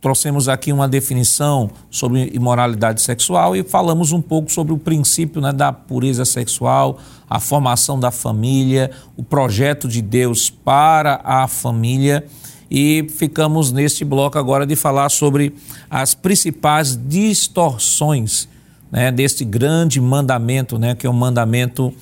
[0.00, 5.52] trouxemos aqui uma definição sobre imoralidade sexual e falamos um pouco sobre o princípio né,
[5.52, 12.24] da pureza sexual, a formação da família, o projeto de Deus para a família.
[12.70, 15.54] E ficamos neste bloco agora de falar sobre
[15.90, 18.48] as principais distorções
[18.90, 21.92] né, deste grande mandamento, né, que é o mandamento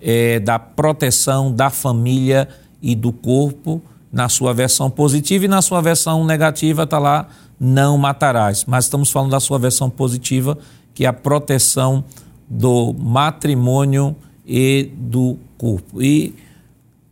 [0.00, 2.48] é, da proteção da família
[2.80, 3.82] e do corpo,
[4.14, 7.26] na sua versão positiva e na sua versão negativa está lá
[7.58, 8.64] não matarás.
[8.64, 10.56] Mas estamos falando da sua versão positiva,
[10.94, 12.04] que é a proteção
[12.48, 14.14] do matrimônio
[14.46, 16.00] e do corpo.
[16.00, 16.32] E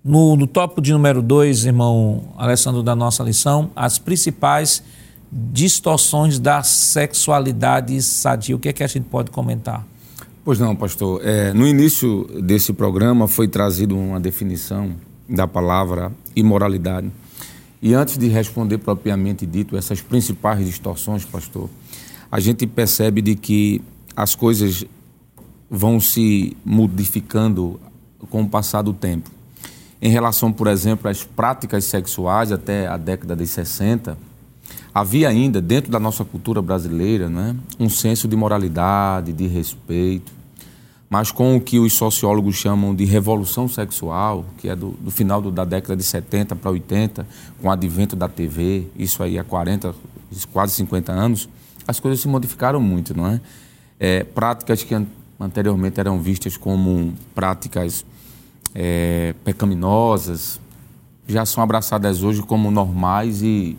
[0.04, 4.80] no, no tópico de número 2, irmão Alessandro, da nossa lição, as principais
[5.32, 8.54] distorções da sexualidade sadia.
[8.54, 9.84] O que é que a gente pode comentar?
[10.44, 11.20] Pois não, pastor.
[11.24, 14.94] É, no início desse programa foi trazido uma definição
[15.28, 17.10] da palavra imoralidade.
[17.80, 21.68] E antes de responder propriamente dito essas principais distorções, pastor,
[22.30, 23.82] a gente percebe de que
[24.14, 24.84] as coisas
[25.70, 27.80] vão se modificando
[28.30, 29.30] com o passar do tempo
[30.02, 34.18] em relação, por exemplo, às práticas sexuais até a década de 60,
[34.92, 40.32] havia ainda, dentro da nossa cultura brasileira, né, um senso de moralidade, de respeito,
[41.12, 45.42] mas com o que os sociólogos chamam de revolução sexual, que é do, do final
[45.42, 47.26] do, da década de 70 para 80,
[47.60, 49.94] com o advento da TV, isso aí há 40,
[50.54, 51.50] quase 50 anos,
[51.86, 53.42] as coisas se modificaram muito, não é?
[54.00, 54.94] é práticas que
[55.38, 58.06] anteriormente eram vistas como práticas
[58.74, 60.58] é, pecaminosas
[61.28, 63.76] já são abraçadas hoje como normais e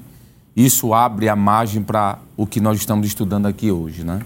[0.55, 4.21] isso abre a margem para o que nós estamos estudando aqui hoje, né?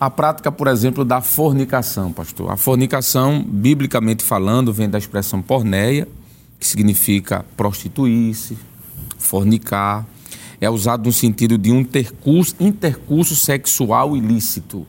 [0.00, 2.50] A prática, por exemplo, da fornicação, pastor.
[2.50, 6.08] A fornicação, biblicamente falando, vem da expressão porneia,
[6.58, 8.56] que significa prostituir-se,
[9.18, 10.06] fornicar.
[10.58, 14.86] É usado no sentido de um intercurso, intercurso sexual ilícito.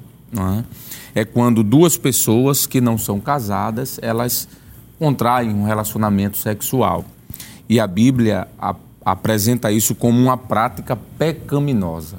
[1.14, 1.22] É?
[1.22, 4.48] é quando duas pessoas que não são casadas, elas
[4.98, 7.04] contraem um relacionamento sexual.
[7.68, 12.18] E a Bíblia a, apresenta isso como uma prática pecaminosa.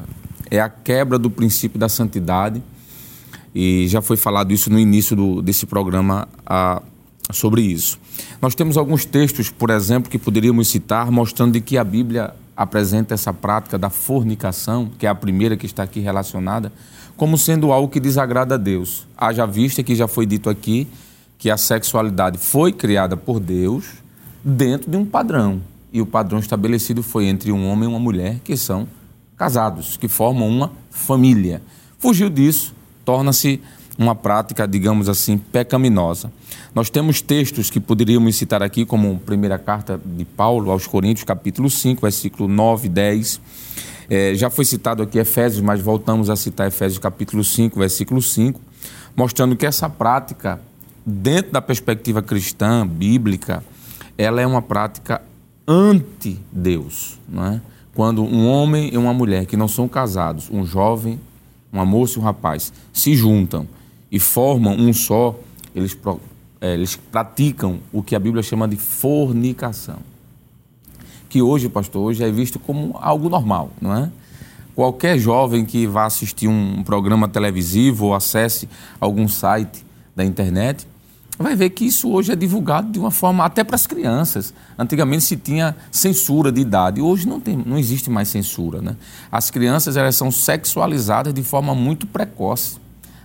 [0.51, 2.63] É a quebra do princípio da santidade.
[3.55, 6.83] E já foi falado isso no início do, desse programa a,
[7.31, 7.99] sobre isso.
[8.41, 13.15] Nós temos alguns textos, por exemplo, que poderíamos citar, mostrando de que a Bíblia apresenta
[13.15, 16.73] essa prática da fornicação, que é a primeira que está aqui relacionada,
[17.17, 19.07] como sendo algo que desagrada a Deus.
[19.17, 20.87] Haja vista que já foi dito aqui
[21.39, 23.87] que a sexualidade foi criada por Deus
[24.45, 25.61] dentro de um padrão.
[25.93, 28.87] E o padrão estabelecido foi entre um homem e uma mulher que são
[29.37, 31.61] casados, que formam uma família.
[31.99, 33.61] Fugiu disso, torna-se
[33.99, 36.33] uma prática, digamos assim, pecaminosa.
[36.75, 41.25] Nós temos textos que poderíamos citar aqui, como a primeira carta de Paulo aos Coríntios,
[41.25, 43.41] capítulo 5, versículo 9 e 10
[44.15, 48.61] é, já foi citado aqui Efésios, mas voltamos a citar Efésios capítulo 5, versículo 5,
[49.17, 50.61] mostrando que essa prática,
[51.05, 53.65] dentro da perspectiva cristã, bíblica,
[54.19, 55.23] ela é uma prática
[55.67, 57.19] anti-Deus.
[57.27, 57.61] Não é?
[57.95, 61.19] Quando um homem e uma mulher que não são casados, um jovem,
[61.73, 63.67] uma moça e um rapaz, se juntam
[64.11, 65.35] e formam um só,
[65.75, 65.97] eles,
[66.61, 70.13] é, eles praticam o que a Bíblia chama de fornicação
[71.33, 74.13] que hoje, pastor, hoje é visto como algo normal, não é?
[74.75, 78.69] Qualquer jovem que vá assistir um programa televisivo ou acesse
[79.01, 79.83] algum site
[80.15, 80.87] da internet
[81.43, 84.55] vai ver que isso hoje é divulgado de uma forma até para as crianças.
[84.79, 88.97] Antigamente se tinha censura de idade, hoje não tem, não existe mais censura, né?
[89.31, 92.77] As crianças elas são sexualizadas de forma muito precoce.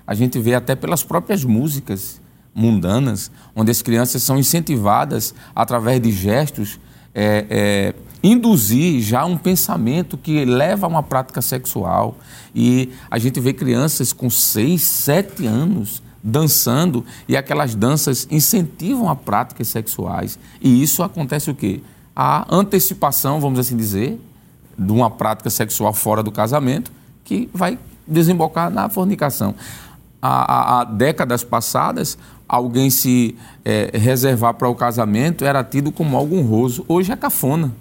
[0.06, 2.20] A gente vê até pelas próprias músicas
[2.54, 6.80] mundanas, onde as crianças são incentivadas através de gestos
[7.14, 12.18] é, é, induzir já um pensamento que leva a uma prática sexual.
[12.56, 19.16] E a gente vê crianças com 6, 7 anos dançando e aquelas danças incentivam a
[19.16, 20.38] práticas sexuais.
[20.62, 21.82] E isso acontece o quê?
[22.14, 24.20] A antecipação, vamos assim dizer,
[24.78, 26.92] de uma prática sexual fora do casamento
[27.24, 29.56] que vai desembocar na fornicação.
[30.22, 36.36] Há, há décadas passadas, alguém se é, reservar para o casamento era tido como algo
[36.36, 36.84] honroso.
[36.90, 37.72] Hoje é cafona.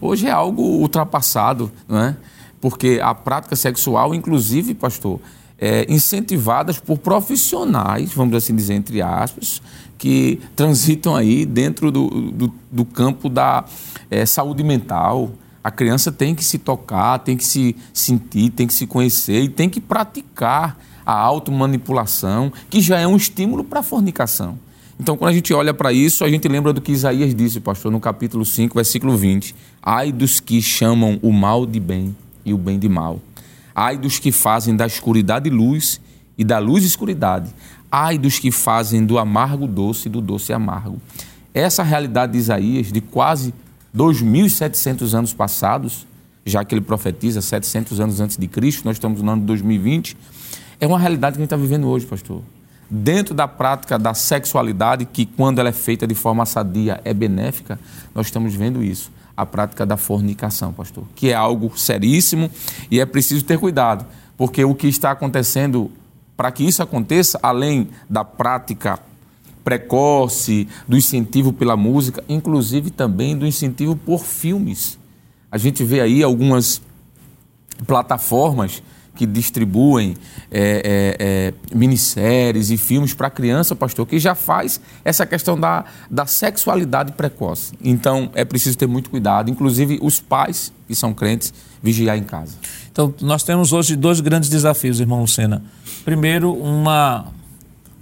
[0.00, 2.16] Hoje é algo ultrapassado, não é?
[2.62, 5.18] porque a prática sexual, inclusive, pastor,
[5.64, 9.62] é incentivadas por profissionais, vamos assim dizer, entre aspas,
[9.96, 13.64] que transitam aí dentro do, do, do campo da
[14.10, 15.30] é, saúde mental.
[15.62, 19.48] A criança tem que se tocar, tem que se sentir, tem que se conhecer e
[19.48, 24.58] tem que praticar a automanipulação, que já é um estímulo para a fornicação.
[24.98, 27.92] Então, quando a gente olha para isso, a gente lembra do que Isaías disse, pastor,
[27.92, 29.54] no capítulo 5, versículo 20.
[29.80, 33.20] Ai dos que chamam o mal de bem e o bem de mal.
[33.74, 36.00] Ai dos que fazem da escuridade luz
[36.36, 37.50] e da luz escuridade.
[37.90, 41.00] Ai dos que fazem do amargo doce e do doce amargo.
[41.54, 43.52] Essa realidade de Isaías, de quase
[43.94, 46.06] 2.700 anos passados,
[46.44, 50.16] já que ele profetiza 700 anos antes de Cristo, nós estamos no ano de 2020,
[50.80, 52.42] é uma realidade que a gente está vivendo hoje, pastor.
[52.90, 57.78] Dentro da prática da sexualidade, que quando ela é feita de forma sadia é benéfica,
[58.14, 59.10] nós estamos vendo isso.
[59.36, 62.50] A prática da fornicação, pastor, que é algo seríssimo
[62.90, 64.04] e é preciso ter cuidado,
[64.36, 65.90] porque o que está acontecendo,
[66.36, 68.98] para que isso aconteça, além da prática
[69.64, 74.98] precoce, do incentivo pela música, inclusive também do incentivo por filmes.
[75.50, 76.82] A gente vê aí algumas
[77.86, 78.82] plataformas
[79.14, 80.16] que distribuem
[80.50, 85.84] é, é, é, minisséries e filmes para criança, pastor, que já faz essa questão da,
[86.10, 87.74] da sexualidade precoce.
[87.82, 92.56] Então é preciso ter muito cuidado, inclusive os pais que são crentes, vigiar em casa.
[92.90, 95.62] Então nós temos hoje dois grandes desafios, irmão Lucena.
[96.04, 97.26] Primeiro, uma,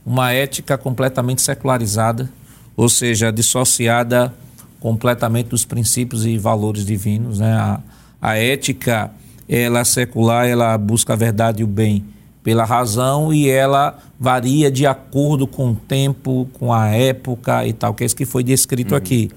[0.06, 2.30] uma ética completamente secularizada,
[2.76, 4.32] ou seja, dissociada
[4.78, 7.40] completamente dos princípios e valores divinos.
[7.40, 7.52] Né?
[7.52, 7.80] A,
[8.22, 9.10] a ética
[9.50, 12.04] ela é secular, ela busca a verdade e o bem
[12.42, 17.92] pela razão e ela varia de acordo com o tempo, com a época e tal,
[17.92, 18.98] que é isso que foi descrito uhum.
[18.98, 19.30] aqui.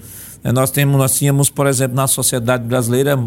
[0.44, 3.20] É, nós, temos, nós tínhamos, por exemplo, na sociedade brasileira,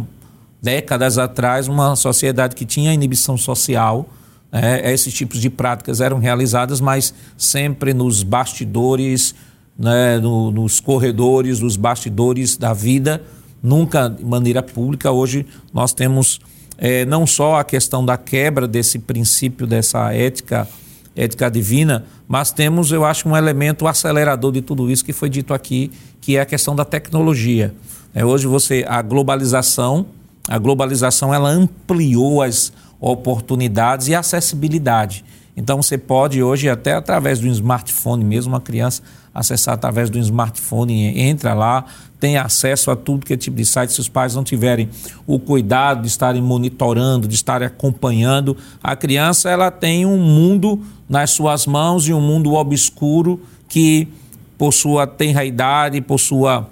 [0.63, 4.09] décadas atrás, uma sociedade que tinha inibição social,
[4.51, 9.35] é, esses tipos de práticas eram realizadas, mas sempre nos bastidores,
[9.79, 13.23] né, no, nos corredores, nos bastidores da vida,
[13.63, 15.11] nunca de maneira pública.
[15.11, 15.45] Hoje
[15.75, 16.41] nós temos
[16.79, 20.69] é, não só a questão da quebra desse princípio, dessa ética,
[21.15, 25.55] ética divina, mas temos, eu acho, um elemento acelerador de tudo isso que foi dito
[25.55, 27.75] aqui, que é a questão da tecnologia.
[28.15, 30.07] É, hoje você, a globalização,
[30.49, 35.25] a globalização ela ampliou as oportunidades e a acessibilidade.
[35.57, 39.03] Então você pode hoje, até através do smartphone mesmo, uma criança
[39.35, 41.85] acessar através do smartphone, entra lá,
[42.19, 43.93] tem acesso a tudo que é tipo de site.
[43.93, 44.89] Se os pais não tiverem
[45.27, 51.31] o cuidado de estarem monitorando, de estarem acompanhando, a criança ela tem um mundo nas
[51.31, 54.09] suas mãos e um mundo obscuro que,
[54.57, 56.69] por sua tenra idade, por sua,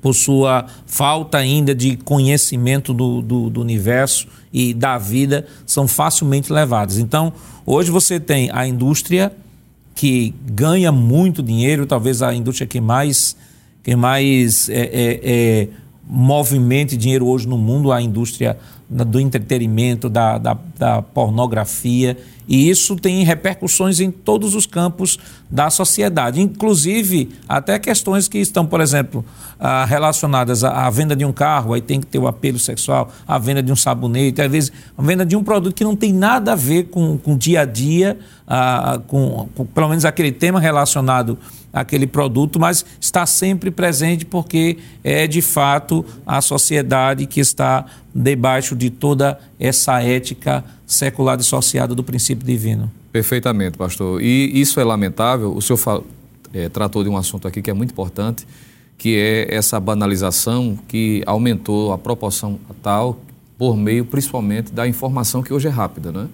[0.00, 6.52] por sua falta ainda de conhecimento do, do, do universo e da vida, são facilmente
[6.52, 6.98] levadas.
[6.98, 7.32] Então,
[7.64, 9.32] hoje você tem a indústria
[9.94, 13.36] que ganha muito dinheiro, talvez a indústria que mais,
[13.82, 15.68] que mais é, é, é,
[16.96, 18.56] dinheiro hoje no mundo, a indústria
[18.92, 22.16] do entretenimento, da, da, da pornografia.
[22.46, 25.18] E isso tem repercussões em todos os campos
[25.50, 29.24] da sociedade, inclusive até questões que estão, por exemplo,
[29.58, 33.38] ah, relacionadas à, venda de um carro, aí tem que ter o apelo sexual, a
[33.38, 36.52] venda de um sabonete, às vezes a venda de um produto que não tem nada
[36.52, 41.38] a ver com o dia a dia, ah, com, com pelo menos aquele tema relacionado
[41.72, 48.76] àquele produto, mas está sempre presente porque é de fato a sociedade que está debaixo
[48.76, 52.90] de toda essa ética secular dissociada do princípio divino.
[53.10, 54.22] Perfeitamente, pastor.
[54.22, 55.54] E isso é lamentável.
[55.54, 56.02] O senhor fala,
[56.52, 58.46] é, tratou de um assunto aqui que é muito importante,
[58.98, 63.18] que é essa banalização que aumentou a proporção tal
[63.58, 66.28] por meio, principalmente, da informação que hoje é rápida, né?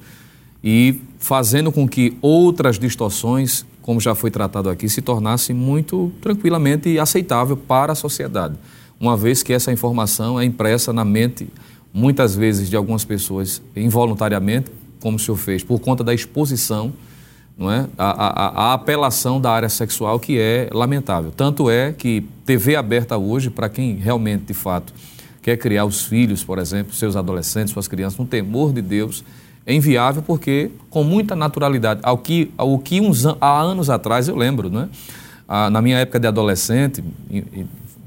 [0.63, 6.99] E fazendo com que outras distorções, como já foi tratado aqui, se tornassem muito tranquilamente
[6.99, 8.55] aceitável para a sociedade,
[9.01, 11.49] uma vez que essa informação é impressa na mente
[11.91, 14.71] muitas vezes de algumas pessoas involuntariamente,
[15.01, 16.93] como o senhor fez, por conta da exposição,
[17.57, 17.87] não é?
[17.97, 21.33] a, a, a apelação da área sexual, que é lamentável.
[21.35, 24.93] Tanto é que TV aberta hoje, para quem realmente, de fato,
[25.41, 29.25] quer criar os filhos, por exemplo, seus adolescentes, suas crianças, no temor de Deus,
[29.69, 34.35] é inviável porque, com muita naturalidade, ao que, ao que uns há anos atrás, eu
[34.35, 34.89] lembro, não é?
[35.47, 37.05] Ah, na minha época de adolescente,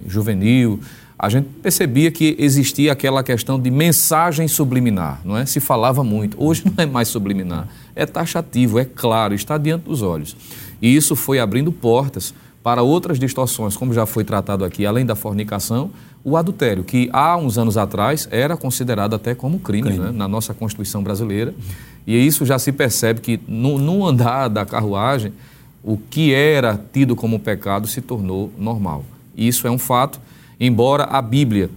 [0.08, 0.80] juvenil,
[1.20, 5.46] a gente percebia que existia aquela questão de mensagem subliminar, não é?
[5.46, 6.36] Se falava muito.
[6.44, 10.36] Hoje não é mais subliminar, é taxativo, é claro, está diante dos olhos.
[10.82, 12.34] E isso foi abrindo portas
[12.64, 15.92] para outras distorções, como já foi tratado aqui, além da fornicação,
[16.24, 20.06] o adultério, que há uns anos atrás era considerado até como crime, crime.
[20.06, 20.12] Né?
[20.12, 21.54] na nossa Constituição brasileira.
[22.06, 25.34] E isso já se percebe que no, no, andar da carruagem,
[25.84, 29.04] o que era tido como pecado se tornou normal.
[29.36, 30.20] Isso é um fato,
[30.60, 31.70] embora a Bíblia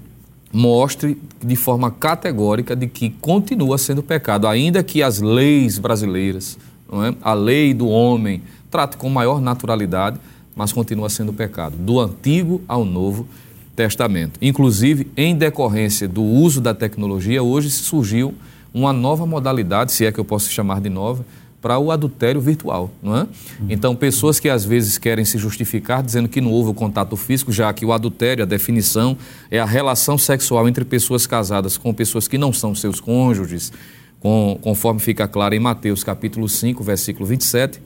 [0.53, 6.59] mostre de forma categórica de que continua sendo pecado, ainda que as leis brasileiras,
[6.93, 7.15] é?
[7.23, 10.19] a lei do homem, trate com maior naturalidade,
[10.55, 13.27] mas continua sendo pecado, do Antigo ao Novo
[13.75, 14.39] Testamento.
[14.41, 18.35] Inclusive, em decorrência do uso da tecnologia, hoje surgiu
[18.73, 21.25] uma nova modalidade, se é que eu posso chamar de nova,
[21.65, 23.21] para o adultério virtual, não é?
[23.21, 23.67] Uhum.
[23.71, 27.51] Então, pessoas que às vezes querem se justificar dizendo que não houve o contato físico,
[27.51, 29.17] já que o adultério, a definição,
[29.51, 33.73] é a relação sexual entre pessoas casadas com pessoas que não são seus cônjuges,
[34.21, 37.81] com, conforme fica claro em Mateus capítulo 5, versículo 27,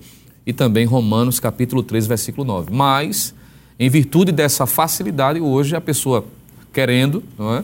[0.44, 2.72] e também Romanos capítulo 3, versículo 9.
[2.72, 3.32] Mas,
[3.78, 6.24] em virtude dessa facilidade, hoje a pessoa
[6.72, 7.62] querendo, é?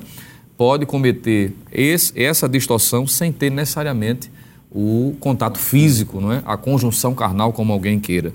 [0.57, 4.31] pode cometer esse, essa distorção sem ter necessariamente
[4.71, 6.43] o contato físico, não é?
[6.47, 8.33] a conjunção carnal, como alguém queira,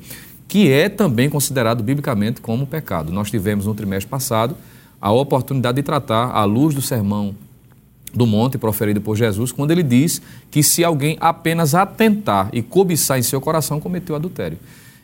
[0.48, 3.12] que é também considerado biblicamente como pecado.
[3.12, 4.58] Nós tivemos no trimestre passado
[5.00, 7.36] a oportunidade de tratar, à luz do sermão
[8.14, 13.20] do monte proferido por Jesus, quando ele diz que se alguém apenas atentar e cobiçar
[13.20, 14.58] em seu coração, cometeu adultério.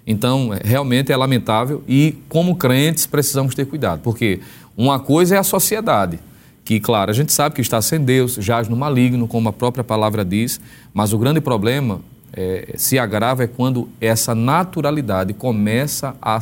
[0.08, 4.40] Então, realmente é lamentável e, como crentes, precisamos ter cuidado, porque
[4.78, 6.20] uma coisa é a sociedade,
[6.64, 9.84] que, claro, a gente sabe que está sem Deus, jaz no maligno, como a própria
[9.84, 10.60] palavra diz,
[10.94, 12.02] mas o grande problema
[12.34, 16.40] é, se agrava é quando essa naturalidade começa a,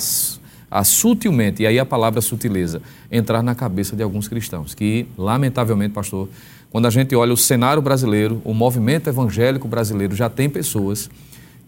[0.71, 5.93] a sutilmente, e aí a palavra sutileza, entrar na cabeça de alguns cristãos, que, lamentavelmente,
[5.93, 6.27] pastor,
[6.71, 11.09] quando a gente olha o cenário brasileiro, o movimento evangélico brasileiro já tem pessoas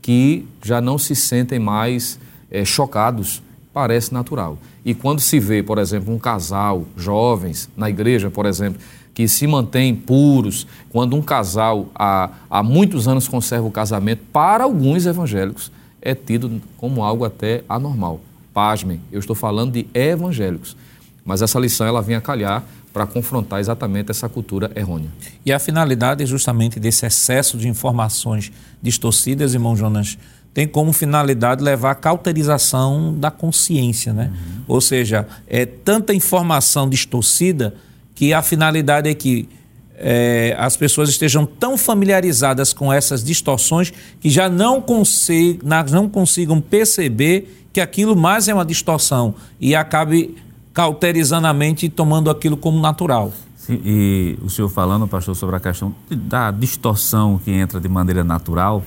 [0.06, 2.20] que já não se sentem mais
[2.52, 3.42] é, chocados
[3.74, 4.56] parece natural.
[4.86, 8.80] E quando se vê, por exemplo, um casal, jovens, na igreja, por exemplo,
[9.16, 14.66] que se mantêm puros, quando um casal há, há muitos anos conserva o casamento, para
[14.66, 18.22] alguns evangélicos é tido como algo até anormal.
[18.54, 20.78] Pasmem, eu estou falando de evangélicos.
[21.26, 22.64] Mas essa lição ela vem a calhar
[22.96, 25.10] para confrontar exatamente essa cultura errônea.
[25.46, 30.18] E a finalidade justamente desse excesso de informações distorcidas, irmão Jonas,
[30.54, 34.32] tem como finalidade levar à cauterização da consciência, né?
[34.32, 34.64] Uhum.
[34.70, 37.76] Ou seja, é tanta informação distorcida
[38.16, 39.50] que a finalidade é que
[39.98, 43.92] é, as pessoas estejam tão familiarizadas com essas distorções
[44.22, 45.60] que já não, conseg
[45.92, 50.38] não consigam perceber que aquilo mais é uma distorção e acabe
[50.76, 53.32] cauterizando a mente e tomando aquilo como natural.
[53.56, 58.26] Sim, e o senhor falando, pastor, sobre a questão da distorção que entra de maneira
[58.26, 58.84] natural,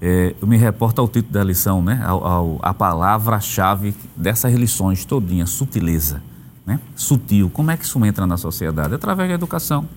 [0.00, 2.02] é, eu me reporto ao título da lição, né?
[2.04, 6.22] Ao, ao, a palavra-chave dessas lições todinha, sutileza.
[6.66, 6.78] Né?
[6.94, 7.48] Sutil.
[7.48, 8.94] Como é que isso entra na sociedade?
[8.94, 9.88] Através da educação.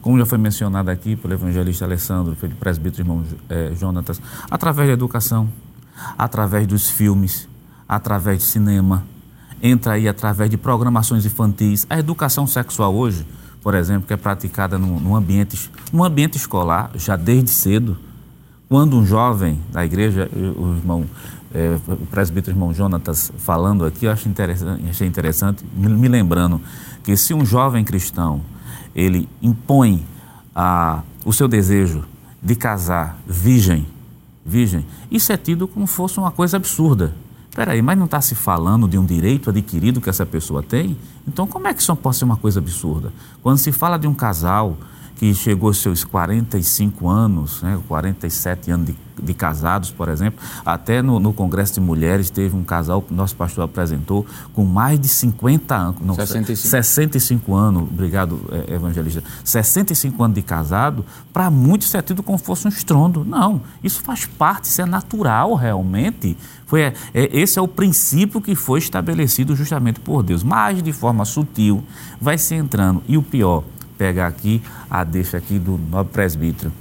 [0.00, 4.20] Como já foi mencionado aqui pelo evangelista Alessandro, pelo presbítero irmão é, Jonatas,
[4.50, 5.46] através da educação,
[6.16, 7.46] através dos filmes,
[7.86, 9.04] através de cinema,
[9.62, 11.86] entra aí através de programações infantis.
[11.88, 13.26] A educação sexual hoje,
[13.62, 17.96] por exemplo, que é praticada no, no ambiente, no ambiente escolar, já desde cedo,
[18.68, 21.04] quando um jovem da igreja, o irmão,
[21.52, 26.60] é, o presbítero irmão Jonatas falando aqui, eu acho interessante, achei interessante, me, me lembrando
[27.02, 28.40] que se um jovem cristão
[28.94, 30.04] ele impõe
[30.54, 32.04] a, o seu desejo
[32.42, 33.86] de casar virgem,
[34.44, 37.12] virgem, isso é tido como fosse uma coisa absurda.
[37.54, 40.96] Peraí, mas não está se falando de um direito adquirido que essa pessoa tem?
[41.26, 43.12] Então, como é que isso pode ser uma coisa absurda?
[43.42, 44.76] Quando se fala de um casal
[45.20, 50.40] que chegou aos seus 45 anos, né, 47 anos de, de casados, por exemplo.
[50.64, 54.24] Até no, no, Congresso de Mulheres teve um casal que nosso pastor apresentou
[54.54, 56.00] com mais de 50 anos.
[56.00, 56.70] Não, 65.
[56.70, 59.22] 65 anos, obrigado, é, evangelista.
[59.44, 63.22] 65 anos de casado, para muitos isso é tido como fosse um estrondo.
[63.22, 66.34] Não, isso faz parte, isso é natural realmente.
[66.70, 70.44] Foi, é, esse é o princípio que foi estabelecido justamente por Deus.
[70.44, 71.82] Mas de forma sutil,
[72.20, 73.02] vai se entrando.
[73.08, 73.64] E o pior,
[73.98, 76.72] pegar aqui a deixa aqui do nobre presbítero.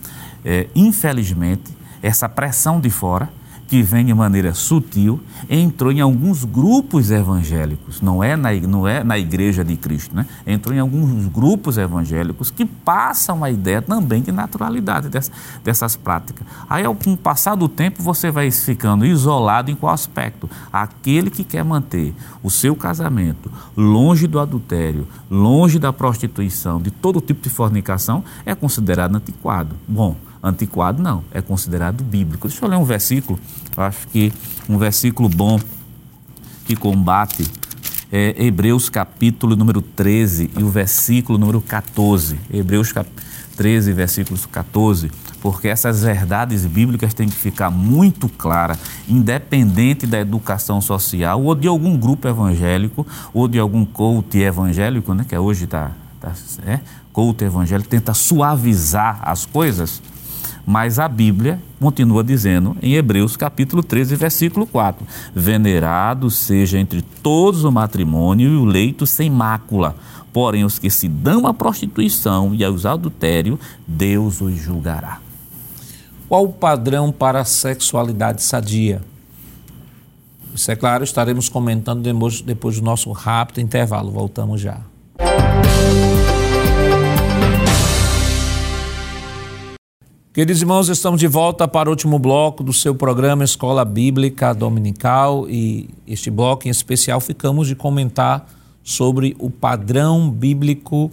[0.46, 3.28] É, infelizmente, essa pressão de fora
[3.70, 9.04] que vem de maneira sutil, entrou em alguns grupos evangélicos, não é na, não é
[9.04, 10.26] na igreja de Cristo, né?
[10.46, 15.32] entrou em alguns grupos evangélicos que passam a ideia também de naturalidade dessas,
[15.64, 16.48] dessas práticas.
[16.68, 20.50] Aí, ao passar do tempo, você vai ficando isolado em qual aspecto?
[20.74, 27.22] Aquele que quer manter o seu casamento longe do adultério, longe da prostituição, de todo
[27.22, 29.76] tipo de fornicação, é considerado antiquado.
[29.88, 32.48] Bom, antiquado, não, é considerado bíblico.
[32.48, 33.40] Deixa eu ler um versículo,
[33.76, 34.32] eu acho que
[34.68, 35.60] um versículo bom
[36.66, 37.46] que combate
[38.12, 42.40] é, Hebreus capítulo número 13 e o versículo número 14.
[42.52, 43.10] Hebreus cap
[43.56, 45.12] 13, versículos 14,
[45.42, 51.68] porque essas verdades bíblicas têm que ficar muito claras, independente da educação social ou de
[51.68, 56.32] algum grupo evangélico ou de algum coach evangélico, né, que hoje está tá,
[56.66, 56.80] é,
[57.12, 60.02] coach evangélico, tenta suavizar as coisas.
[60.66, 67.64] Mas a Bíblia continua dizendo em Hebreus capítulo 13, versículo 4: Venerado seja entre todos
[67.64, 69.96] o matrimônio e o leito sem mácula.
[70.32, 75.20] Porém, os que se dão à prostituição e aos adultérios, Deus os julgará.
[76.28, 79.02] Qual o padrão para a sexualidade sadia?
[80.54, 82.04] Isso é claro, estaremos comentando
[82.46, 84.12] depois do nosso rápido intervalo.
[84.12, 84.82] Voltamos já.
[90.32, 95.50] Queridos irmãos, estamos de volta para o último bloco do seu programa Escola Bíblica Dominical
[95.50, 98.48] e este bloco em especial ficamos de comentar
[98.84, 101.10] sobre o padrão bíblico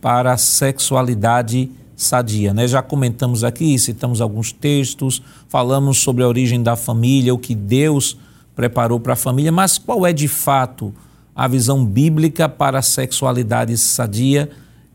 [0.00, 2.54] para a sexualidade sadia.
[2.54, 2.66] Né?
[2.66, 8.16] Já comentamos aqui, citamos alguns textos, falamos sobre a origem da família, o que Deus
[8.56, 10.94] preparou para a família, mas qual é de fato
[11.36, 14.48] a visão bíblica para a sexualidade sadia,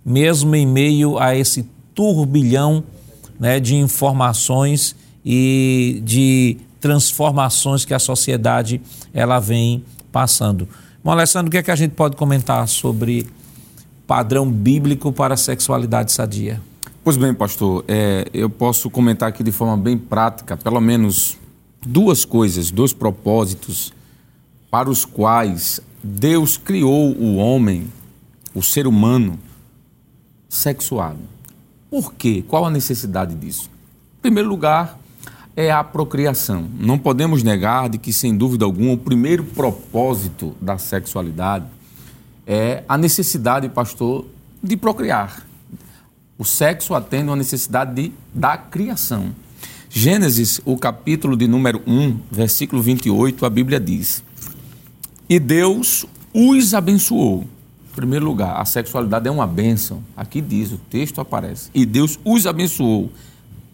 [0.03, 2.83] mesmo em meio a esse turbilhão
[3.39, 8.81] né, de informações e de transformações que a sociedade
[9.13, 10.67] ela vem passando.
[11.03, 13.27] Bom, Alessandro, o que é que a gente pode comentar sobre
[14.05, 16.61] padrão bíblico para a sexualidade sadia?
[17.03, 21.37] Pois bem, pastor, é, eu posso comentar aqui de forma bem prática, pelo menos
[21.85, 23.93] duas coisas, dois propósitos
[24.69, 27.87] para os quais Deus criou o homem,
[28.53, 29.39] o ser humano,
[30.47, 31.19] sexuado.
[31.89, 32.43] Por quê?
[32.47, 33.69] Qual a necessidade disso?
[34.19, 34.99] Em primeiro lugar,
[35.55, 36.69] é a procriação.
[36.79, 41.65] Não podemos negar de que, sem dúvida alguma, o primeiro propósito da sexualidade
[42.45, 44.25] é a necessidade, pastor,
[44.61, 45.45] de procriar.
[46.37, 49.33] O sexo atende uma necessidade de, da criação.
[49.89, 54.23] Gênesis, o capítulo de número 1, versículo 28, a Bíblia diz:
[55.27, 57.45] E Deus os abençoou
[57.99, 60.01] primeiro lugar, a sexualidade é uma bênção.
[60.15, 61.69] Aqui diz, o texto aparece.
[61.73, 63.11] E Deus os abençoou.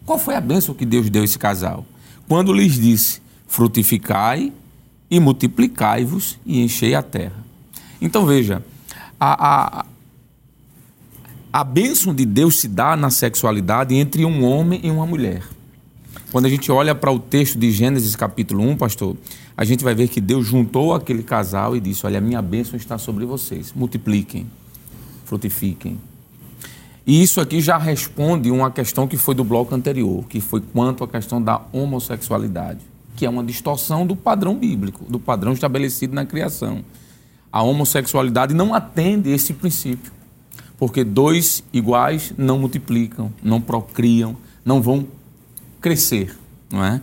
[0.05, 1.85] Qual foi a bênção que Deus deu a esse casal?
[2.27, 4.51] Quando lhes disse: frutificai
[5.09, 7.45] e multiplicai-vos e enchei a terra.
[8.01, 8.63] Então veja,
[9.19, 9.85] a, a,
[11.53, 15.43] a bênção de Deus se dá na sexualidade entre um homem e uma mulher.
[16.35, 19.15] Quando a gente olha para o texto de Gênesis capítulo 1, pastor,
[19.55, 22.75] a gente vai ver que Deus juntou aquele casal e disse: Olha, a minha bênção
[22.75, 23.71] está sobre vocês.
[23.73, 24.45] Multipliquem,
[25.23, 25.97] frutifiquem.
[27.07, 31.05] E isso aqui já responde uma questão que foi do bloco anterior, que foi quanto
[31.05, 32.81] à questão da homossexualidade,
[33.15, 36.83] que é uma distorção do padrão bíblico, do padrão estabelecido na criação.
[37.49, 40.11] A homossexualidade não atende esse princípio,
[40.77, 45.07] porque dois iguais não multiplicam, não procriam, não vão
[45.85, 46.35] crescer,
[46.71, 46.99] não é?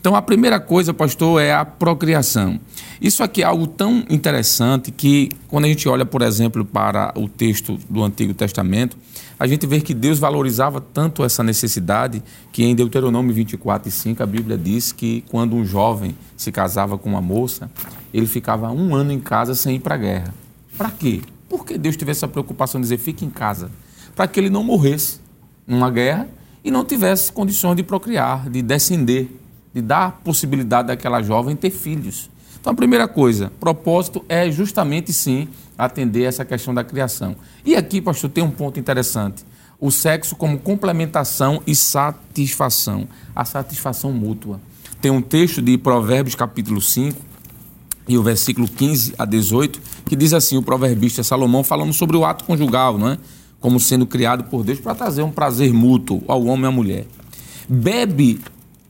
[0.00, 2.58] Então a primeira coisa, pastor, é a procriação.
[3.00, 7.28] Isso aqui é algo tão interessante que quando a gente olha, por exemplo, para o
[7.28, 8.96] texto do Antigo Testamento,
[9.38, 14.20] a gente vê que Deus valorizava tanto essa necessidade que em Deuteronômio 24 e 5
[14.20, 17.70] a Bíblia diz que quando um jovem se casava com uma moça,
[18.12, 20.34] ele ficava um ano em casa sem ir para a guerra.
[20.76, 21.20] Para quê?
[21.48, 23.70] Porque Deus teve essa preocupação de dizer fique em casa,
[24.16, 25.20] para que ele não morresse
[25.68, 26.28] numa guerra
[26.64, 29.28] e não tivesse condições de procriar, de descender,
[29.74, 32.30] de dar possibilidade daquela jovem ter filhos.
[32.58, 37.36] Então, a primeira coisa, propósito é justamente sim atender essa questão da criação.
[37.62, 39.44] E aqui, pastor, tem um ponto interessante.
[39.78, 43.06] O sexo como complementação e satisfação.
[43.36, 44.58] A satisfação mútua.
[45.02, 47.20] Tem um texto de Provérbios, capítulo 5,
[48.08, 52.24] e o versículo 15 a 18, que diz assim: o proverbista Salomão falando sobre o
[52.24, 53.18] ato conjugal, não é?
[53.64, 57.06] Como sendo criado por Deus para trazer um prazer mútuo ao homem e à mulher.
[57.66, 58.38] Bebe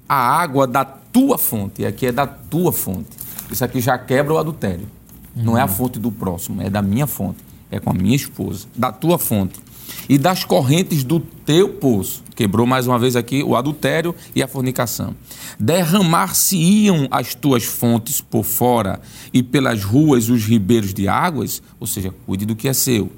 [0.08, 3.10] a água da tua fonte, e aqui é da tua fonte.
[3.48, 4.88] Isso aqui já quebra o adultério.
[5.36, 5.44] Uhum.
[5.44, 7.38] Não é a fonte do próximo, é da minha fonte.
[7.70, 9.60] É com a minha esposa, da tua fonte.
[10.08, 12.24] E das correntes do teu poço.
[12.34, 15.14] Quebrou mais uma vez aqui o adultério e a fornicação.
[15.56, 19.00] Derramar-se-iam as tuas fontes por fora
[19.32, 23.08] e pelas ruas os ribeiros de águas, ou seja, cuide do que é seu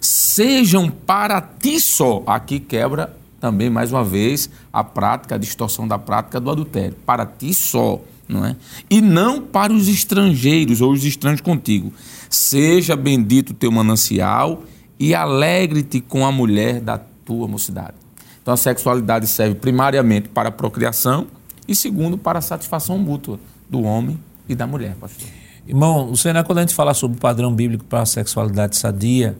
[0.00, 2.22] sejam para ti só.
[2.26, 6.96] Aqui quebra também, mais uma vez, a prática, a distorção da prática do adultério.
[7.06, 8.56] Para ti só, não é?
[8.90, 11.92] E não para os estrangeiros ou os estranhos contigo.
[12.28, 14.64] Seja bendito o teu manancial
[14.98, 17.94] e alegre-te com a mulher da tua mocidade.
[18.42, 21.26] Então a sexualidade serve primariamente para a procriação
[21.66, 24.18] e segundo para a satisfação mútua do homem
[24.48, 25.28] e da mulher, pastor.
[25.66, 29.36] Irmão, você, né, quando a gente fala sobre o padrão bíblico para a sexualidade sadia,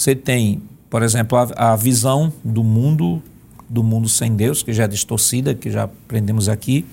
[0.00, 3.22] você tem, por exemplo, a, a visão do mundo,
[3.68, 6.86] do mundo sem Deus, que já é distorcida, que já aprendemos aqui.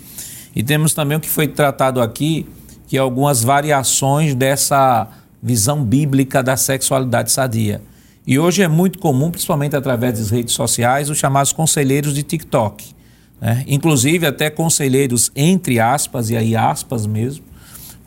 [0.53, 2.45] E temos também o que foi tratado aqui,
[2.85, 5.07] que é algumas variações dessa
[5.41, 7.81] visão bíblica da sexualidade sadia.
[8.25, 12.93] E hoje é muito comum, principalmente através das redes sociais, os chamados conselheiros de TikTok.
[13.39, 13.63] Né?
[13.69, 17.45] Inclusive até conselheiros, entre aspas, e aí aspas mesmo,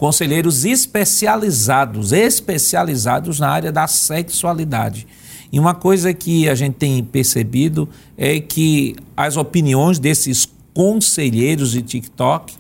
[0.01, 5.07] conselheiros especializados, especializados na área da sexualidade.
[5.53, 7.86] E uma coisa que a gente tem percebido
[8.16, 12.55] é que as opiniões desses conselheiros de TikTok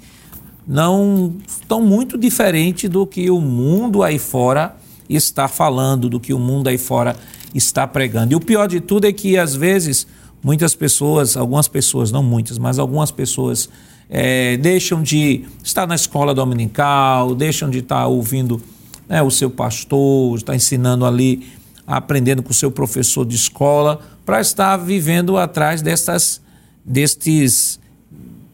[0.68, 4.76] não estão muito diferentes do que o mundo aí fora
[5.08, 7.16] está falando, do que o mundo aí fora
[7.54, 8.34] está pregando.
[8.34, 10.06] E o pior de tudo é que às vezes
[10.44, 13.70] muitas pessoas, algumas pessoas, não muitas, mas algumas pessoas
[14.10, 18.60] é, deixam de estar na escola dominical, deixam de estar ouvindo
[19.08, 21.46] né, o seu pastor, está ensinando ali,
[21.86, 26.40] aprendendo com o seu professor de escola, para estar vivendo atrás dessas,
[26.84, 27.78] destes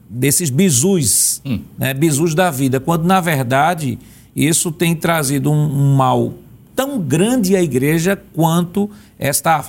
[0.09, 1.61] desses bisus, hum.
[1.77, 3.99] né, bisus da vida, quando na verdade
[4.37, 6.35] isso tem trazido um, um mal
[6.77, 8.89] tão grande à igreja quanto
[9.19, 9.65] esta,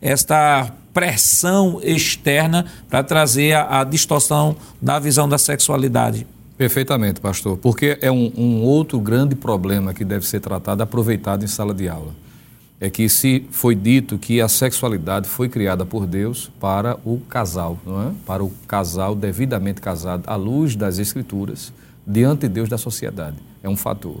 [0.00, 6.26] esta pressão externa para trazer a, a, distorção da visão da sexualidade.
[6.56, 11.48] Perfeitamente, pastor, porque é um, um outro grande problema que deve ser tratado, aproveitado em
[11.48, 12.12] sala de aula
[12.82, 17.78] é que se foi dito que a sexualidade foi criada por Deus para o casal,
[17.86, 18.12] não é?
[18.26, 21.72] Para o casal devidamente casado à luz das escrituras,
[22.04, 23.36] diante de Deus da sociedade.
[23.62, 24.16] É um fator.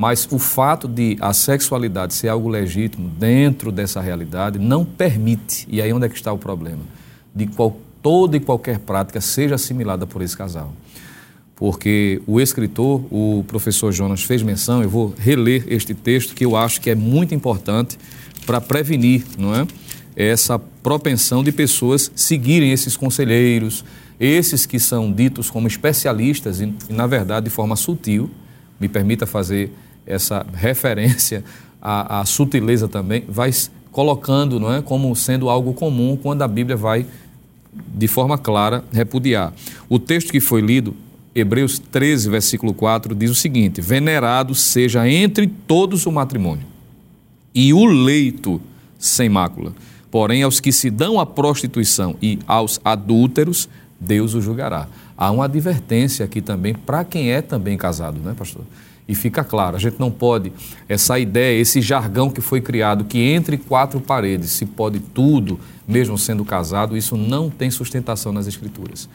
[0.00, 5.82] Mas o fato de a sexualidade ser algo legítimo dentro dessa realidade não permite, e
[5.82, 6.82] aí onde é que está o problema,
[7.34, 10.72] de qual, toda e qualquer prática seja assimilada por esse casal
[11.58, 16.54] porque o escritor, o professor Jonas, fez menção, eu vou reler este texto que eu
[16.54, 17.98] acho que é muito importante
[18.46, 19.66] para prevenir, não é?
[20.14, 23.84] Essa propensão de pessoas seguirem esses conselheiros,
[24.20, 28.30] esses que são ditos como especialistas e, na verdade, de forma sutil,
[28.78, 29.72] me permita fazer
[30.08, 31.44] essa referência
[31.80, 33.50] à, à sutileza também, vai
[33.92, 37.06] colocando, não é, como sendo algo comum quando a Bíblia vai
[37.72, 39.52] de forma clara repudiar.
[39.88, 40.96] O texto que foi lido
[41.34, 46.66] Hebreus 13, versículo 4, diz o seguinte: Venerado seja entre todos o matrimônio
[47.54, 48.60] e o leito
[48.98, 49.72] sem mácula.
[50.10, 53.68] Porém, aos que se dão à prostituição e aos adúlteros,
[54.00, 54.88] Deus o julgará.
[55.16, 58.64] Há uma advertência aqui também para quem é também casado, né, pastor?
[59.08, 60.52] E fica claro, a gente não pode,
[60.86, 66.18] essa ideia, esse jargão que foi criado, que entre quatro paredes se pode tudo, mesmo
[66.18, 69.08] sendo casado, isso não tem sustentação nas Escrituras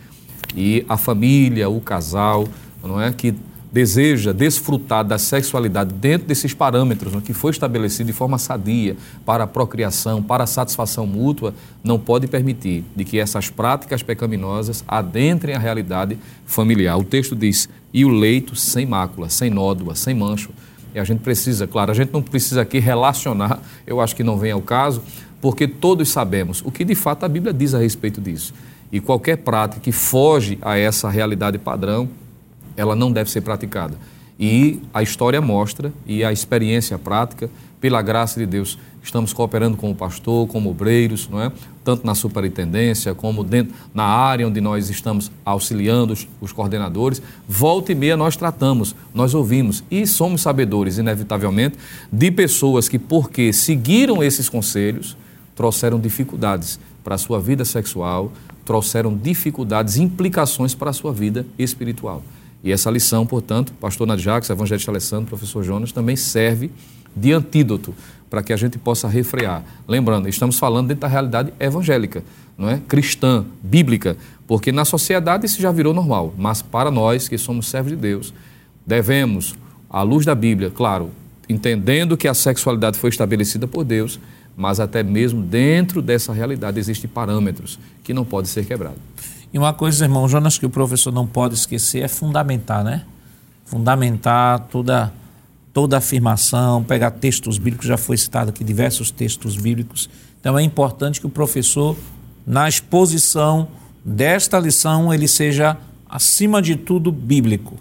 [0.56, 2.48] e a família, o casal,
[2.84, 3.34] não é que
[3.72, 7.22] deseja desfrutar da sexualidade dentro desses parâmetros é?
[7.22, 12.28] que foi estabelecido de forma sadia para a procriação, para a satisfação mútua, não pode
[12.28, 17.00] permitir de que essas práticas pecaminosas adentrem a realidade familiar.
[17.00, 20.50] O texto diz: "E o leito sem mácula, sem nódoa, sem mancho".
[20.94, 24.38] E a gente precisa, claro, a gente não precisa aqui relacionar, eu acho que não
[24.38, 25.02] vem ao caso,
[25.42, 28.54] porque todos sabemos o que de fato a Bíblia diz a respeito disso.
[28.92, 32.08] E qualquer prática que foge a essa realidade padrão,
[32.78, 33.98] ela não deve ser praticada.
[34.40, 39.92] E a história mostra, e a experiência prática, pela graça de Deus, estamos cooperando com
[39.92, 41.52] o pastor, como obreiros, não é?
[41.84, 47.22] tanto na superintendência como dentro na área onde nós estamos auxiliando os, os coordenadores.
[47.48, 51.78] Volta e meia nós tratamos, nós ouvimos e somos sabedores, inevitavelmente,
[52.12, 55.18] de pessoas que, porque seguiram esses conselhos,
[55.56, 58.32] trouxeram dificuldades para a sua vida sexual,
[58.66, 62.24] trouxeram dificuldades, implicações para a sua vida espiritual.
[62.64, 66.72] E essa lição, portanto, pastor Nadjax, evangelista Alessandro, professor Jonas, também serve
[67.16, 67.94] de antídoto
[68.30, 69.64] para que a gente possa refrear.
[69.88, 72.24] Lembrando, estamos falando dentro da realidade evangélica,
[72.58, 72.82] não é?
[72.88, 77.92] Cristã, bíblica, porque na sociedade isso já virou normal, mas para nós que somos servos
[77.92, 78.34] de Deus,
[78.88, 79.56] devemos,
[79.90, 81.12] à luz da Bíblia, claro,
[81.48, 84.20] entendendo que a sexualidade foi estabelecida por Deus,
[84.56, 89.00] mas até mesmo dentro dessa realidade existem parâmetros que não podem ser quebrados.
[89.54, 93.04] E uma coisa, irmão Jonas, que o professor não pode esquecer é fundamentar, né?
[93.64, 95.14] Fundamentar toda,
[95.72, 100.10] toda afirmação, pegar textos bíblicos, já foi citado aqui diversos textos bíblicos.
[100.40, 101.96] Então é importante que o professor,
[102.48, 103.68] na exposição
[104.04, 105.78] desta lição, ele seja,
[106.10, 107.78] acima de tudo, bíblico.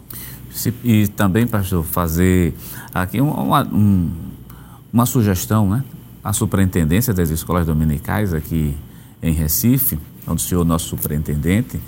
[0.85, 2.55] E também, pastor, fazer
[2.93, 3.71] aqui uma, uma,
[4.93, 5.83] uma sugestão, né?
[6.23, 8.77] a superintendência das escolas dominicais aqui
[9.23, 11.81] em Recife, onde o senhor, nosso superintendente,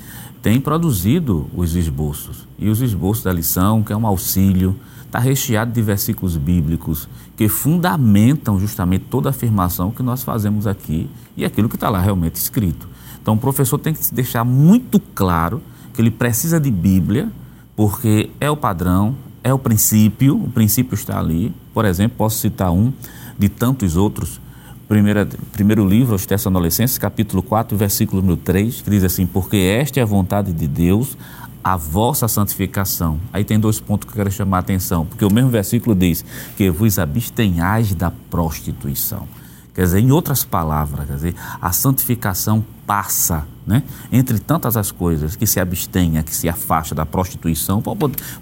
[0.43, 2.47] tem produzido os esboços.
[2.59, 4.77] E os esboços da lição, que é um auxílio,
[5.07, 11.09] está recheado de versículos bíblicos que fundamentam justamente toda a afirmação que nós fazemos aqui
[11.37, 12.89] e aquilo que está lá realmente escrito.
[13.23, 15.63] Então, o professor tem que deixar muito claro
[15.95, 17.31] que ele precisa de Bíblia,
[17.75, 21.55] porque é o padrão, é o princípio, o princípio está ali.
[21.73, 22.93] Por exemplo, posso citar um
[23.39, 24.41] de tantos outros.
[24.87, 29.99] Primeira, primeiro livro aos Tessalonicenses, capítulo 4, versículo número 3, que diz assim: Porque esta
[29.99, 31.17] é a vontade de Deus,
[31.63, 33.19] a vossa santificação.
[33.33, 36.23] Aí tem dois pontos que eu quero chamar a atenção, porque o mesmo versículo diz
[36.55, 39.27] que vos abstenhais da prostituição.
[39.75, 43.83] Quer dizer, em outras palavras, quer dizer, a santificação passa, né?
[44.13, 47.83] Entre tantas as coisas que se abstenha, que se afasta da prostituição,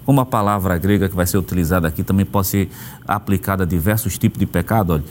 [0.05, 2.69] como a palavra grega que vai ser utilizada aqui também pode ser
[3.07, 5.03] aplicada a diversos tipos de pecado, olha,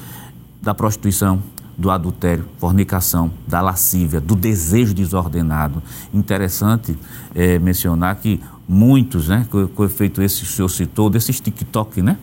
[0.63, 1.43] da prostituição,
[1.77, 5.83] do adultério, fornicação, da lascívia, do desejo desordenado.
[6.15, 6.97] Interessante
[7.35, 12.17] é, mencionar que muitos, né, com efeito esse que o senhor citou, desses TikTok, né,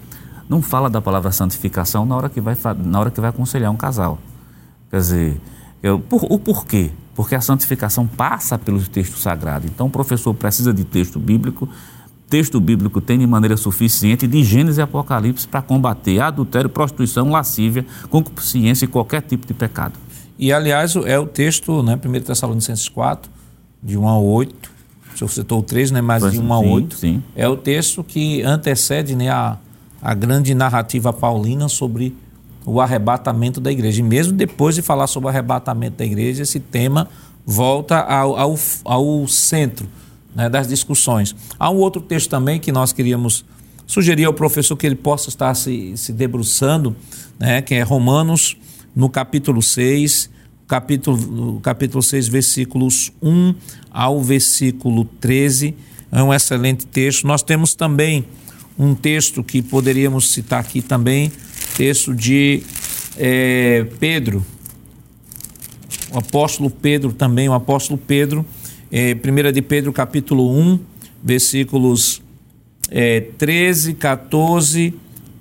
[0.47, 3.77] não fala da palavra santificação na hora que vai, na hora que vai aconselhar um
[3.77, 4.17] casal.
[4.89, 5.41] Quer dizer,
[5.83, 6.91] eu, por, o porquê?
[7.15, 9.67] Porque a santificação passa pelo texto sagrado.
[9.67, 11.69] Então o professor precisa de texto bíblico
[12.29, 17.85] texto bíblico tem de maneira suficiente de Gênesis e Apocalipse para combater adultério, prostituição, lascívia,
[18.09, 19.93] concupiscência e qualquer tipo de pecado.
[20.37, 23.29] E, aliás, é o texto, né, 1 Tessalonicenses 4,
[23.81, 24.71] de 1 a 8,
[25.13, 27.23] o senhor citou o 3, né, mas de 1 a 8, sim.
[27.35, 29.57] é o texto que antecede né, a,
[30.01, 32.15] a grande narrativa paulina sobre
[32.65, 33.99] o arrebatamento da igreja.
[33.99, 37.07] E mesmo depois de falar sobre o arrebatamento da igreja, esse tema
[37.45, 38.55] volta ao, ao,
[38.85, 39.87] ao centro
[40.35, 41.35] né, das discussões.
[41.57, 43.45] Há um outro texto também que nós queríamos
[43.85, 46.95] sugerir ao professor que ele possa estar se, se debruçando,
[47.39, 48.55] né, que é Romanos,
[48.95, 50.29] no capítulo 6,
[50.67, 53.55] capítulo, capítulo 6, versículos 1
[53.91, 55.75] ao versículo 13.
[56.11, 57.25] É um excelente texto.
[57.25, 58.25] Nós temos também
[58.77, 61.31] um texto que poderíamos citar aqui também,
[61.75, 62.63] texto de
[63.17, 64.45] é, Pedro,
[66.11, 68.45] o apóstolo Pedro também, o apóstolo Pedro,
[68.91, 70.79] é, 1 de Pedro capítulo 1,
[71.23, 72.21] versículos
[72.89, 74.93] é, 13, 14,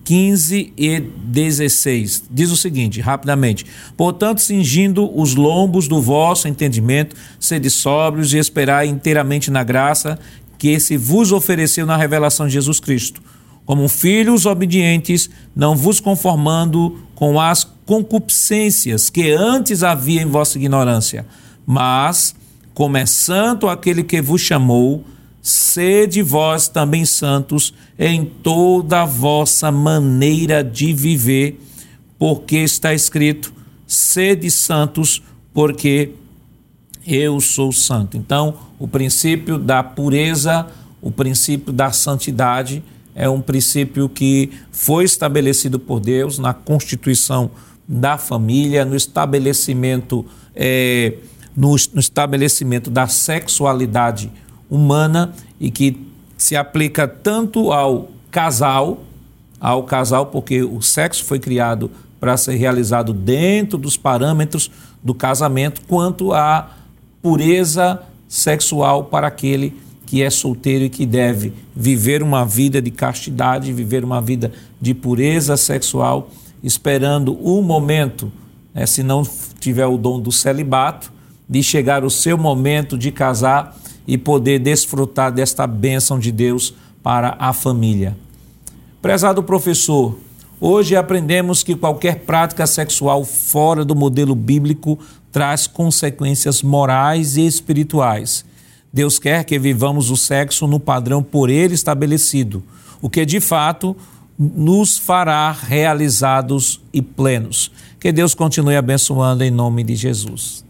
[0.04, 2.24] 15 e 16.
[2.30, 8.86] Diz o seguinte, rapidamente: Portanto, cingindo os lombos do vosso entendimento, sede sóbrios e esperai
[8.86, 10.18] inteiramente na graça
[10.56, 13.22] que se vos ofereceu na revelação de Jesus Cristo.
[13.64, 21.26] Como filhos obedientes, não vos conformando com as concupiscências que antes havia em vossa ignorância,
[21.66, 22.34] mas
[22.78, 25.04] como é santo aquele que vos chamou,
[25.42, 31.60] sede vós também santos em toda a vossa maneira de viver,
[32.16, 33.52] porque está escrito:
[33.84, 35.20] sede santos,
[35.52, 36.12] porque
[37.04, 38.16] eu sou santo.
[38.16, 40.64] Então, o princípio da pureza,
[41.02, 42.80] o princípio da santidade,
[43.12, 47.50] é um princípio que foi estabelecido por Deus na constituição
[47.88, 50.24] da família, no estabelecimento.
[50.54, 51.14] É,
[51.58, 54.30] no, no estabelecimento da sexualidade
[54.70, 56.06] humana e que
[56.36, 59.00] se aplica tanto ao casal,
[59.60, 61.90] ao casal, porque o sexo foi criado
[62.20, 64.70] para ser realizado dentro dos parâmetros
[65.02, 66.76] do casamento, quanto à
[67.20, 73.72] pureza sexual para aquele que é solteiro e que deve viver uma vida de castidade,
[73.72, 76.30] viver uma vida de pureza sexual,
[76.62, 78.30] esperando o momento,
[78.72, 79.24] né, se não
[79.58, 81.17] tiver o dom do celibato,
[81.48, 83.76] de chegar o seu momento de casar
[84.06, 88.16] e poder desfrutar desta bênção de Deus para a família.
[89.00, 90.18] Prezado professor,
[90.60, 94.98] hoje aprendemos que qualquer prática sexual fora do modelo bíblico
[95.30, 98.44] traz consequências morais e espirituais.
[98.92, 102.62] Deus quer que vivamos o sexo no padrão por ele estabelecido,
[103.00, 103.96] o que de fato
[104.38, 107.70] nos fará realizados e plenos.
[108.00, 110.67] Que Deus continue abençoando em nome de Jesus.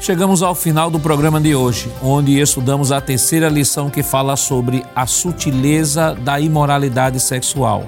[0.00, 4.82] Chegamos ao final do programa de hoje, onde estudamos a terceira lição que fala sobre
[4.96, 7.84] a sutileza da imoralidade sexual.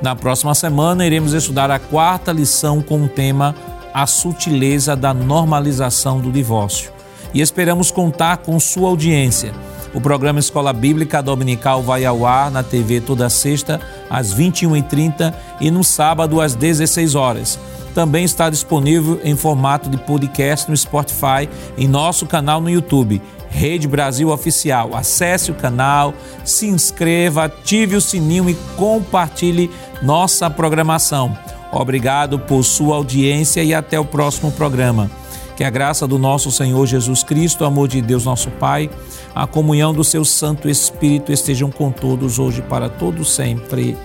[0.00, 3.54] Na próxima semana, iremos estudar a quarta lição com o tema
[3.92, 6.90] A sutileza da normalização do divórcio.
[7.34, 9.52] E esperamos contar com sua audiência.
[9.98, 15.72] O programa Escola Bíblica Dominical vai ao ar na TV toda sexta, às 21h30 e
[15.72, 17.58] no sábado, às 16 horas
[17.94, 23.20] também está disponível em formato de podcast no Spotify, em nosso canal no YouTube,
[23.50, 24.94] Rede Brasil Oficial.
[24.94, 29.68] Acesse o canal, se inscreva, ative o sininho e compartilhe
[30.00, 31.36] nossa programação.
[31.72, 35.10] Obrigado por sua audiência e até o próximo programa.
[35.58, 38.88] Que a graça do nosso Senhor Jesus Cristo, o amor de Deus nosso Pai,
[39.34, 43.96] a comunhão do seu Santo Espírito estejam com todos hoje para todos sempre.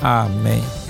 [0.00, 0.81] Amém.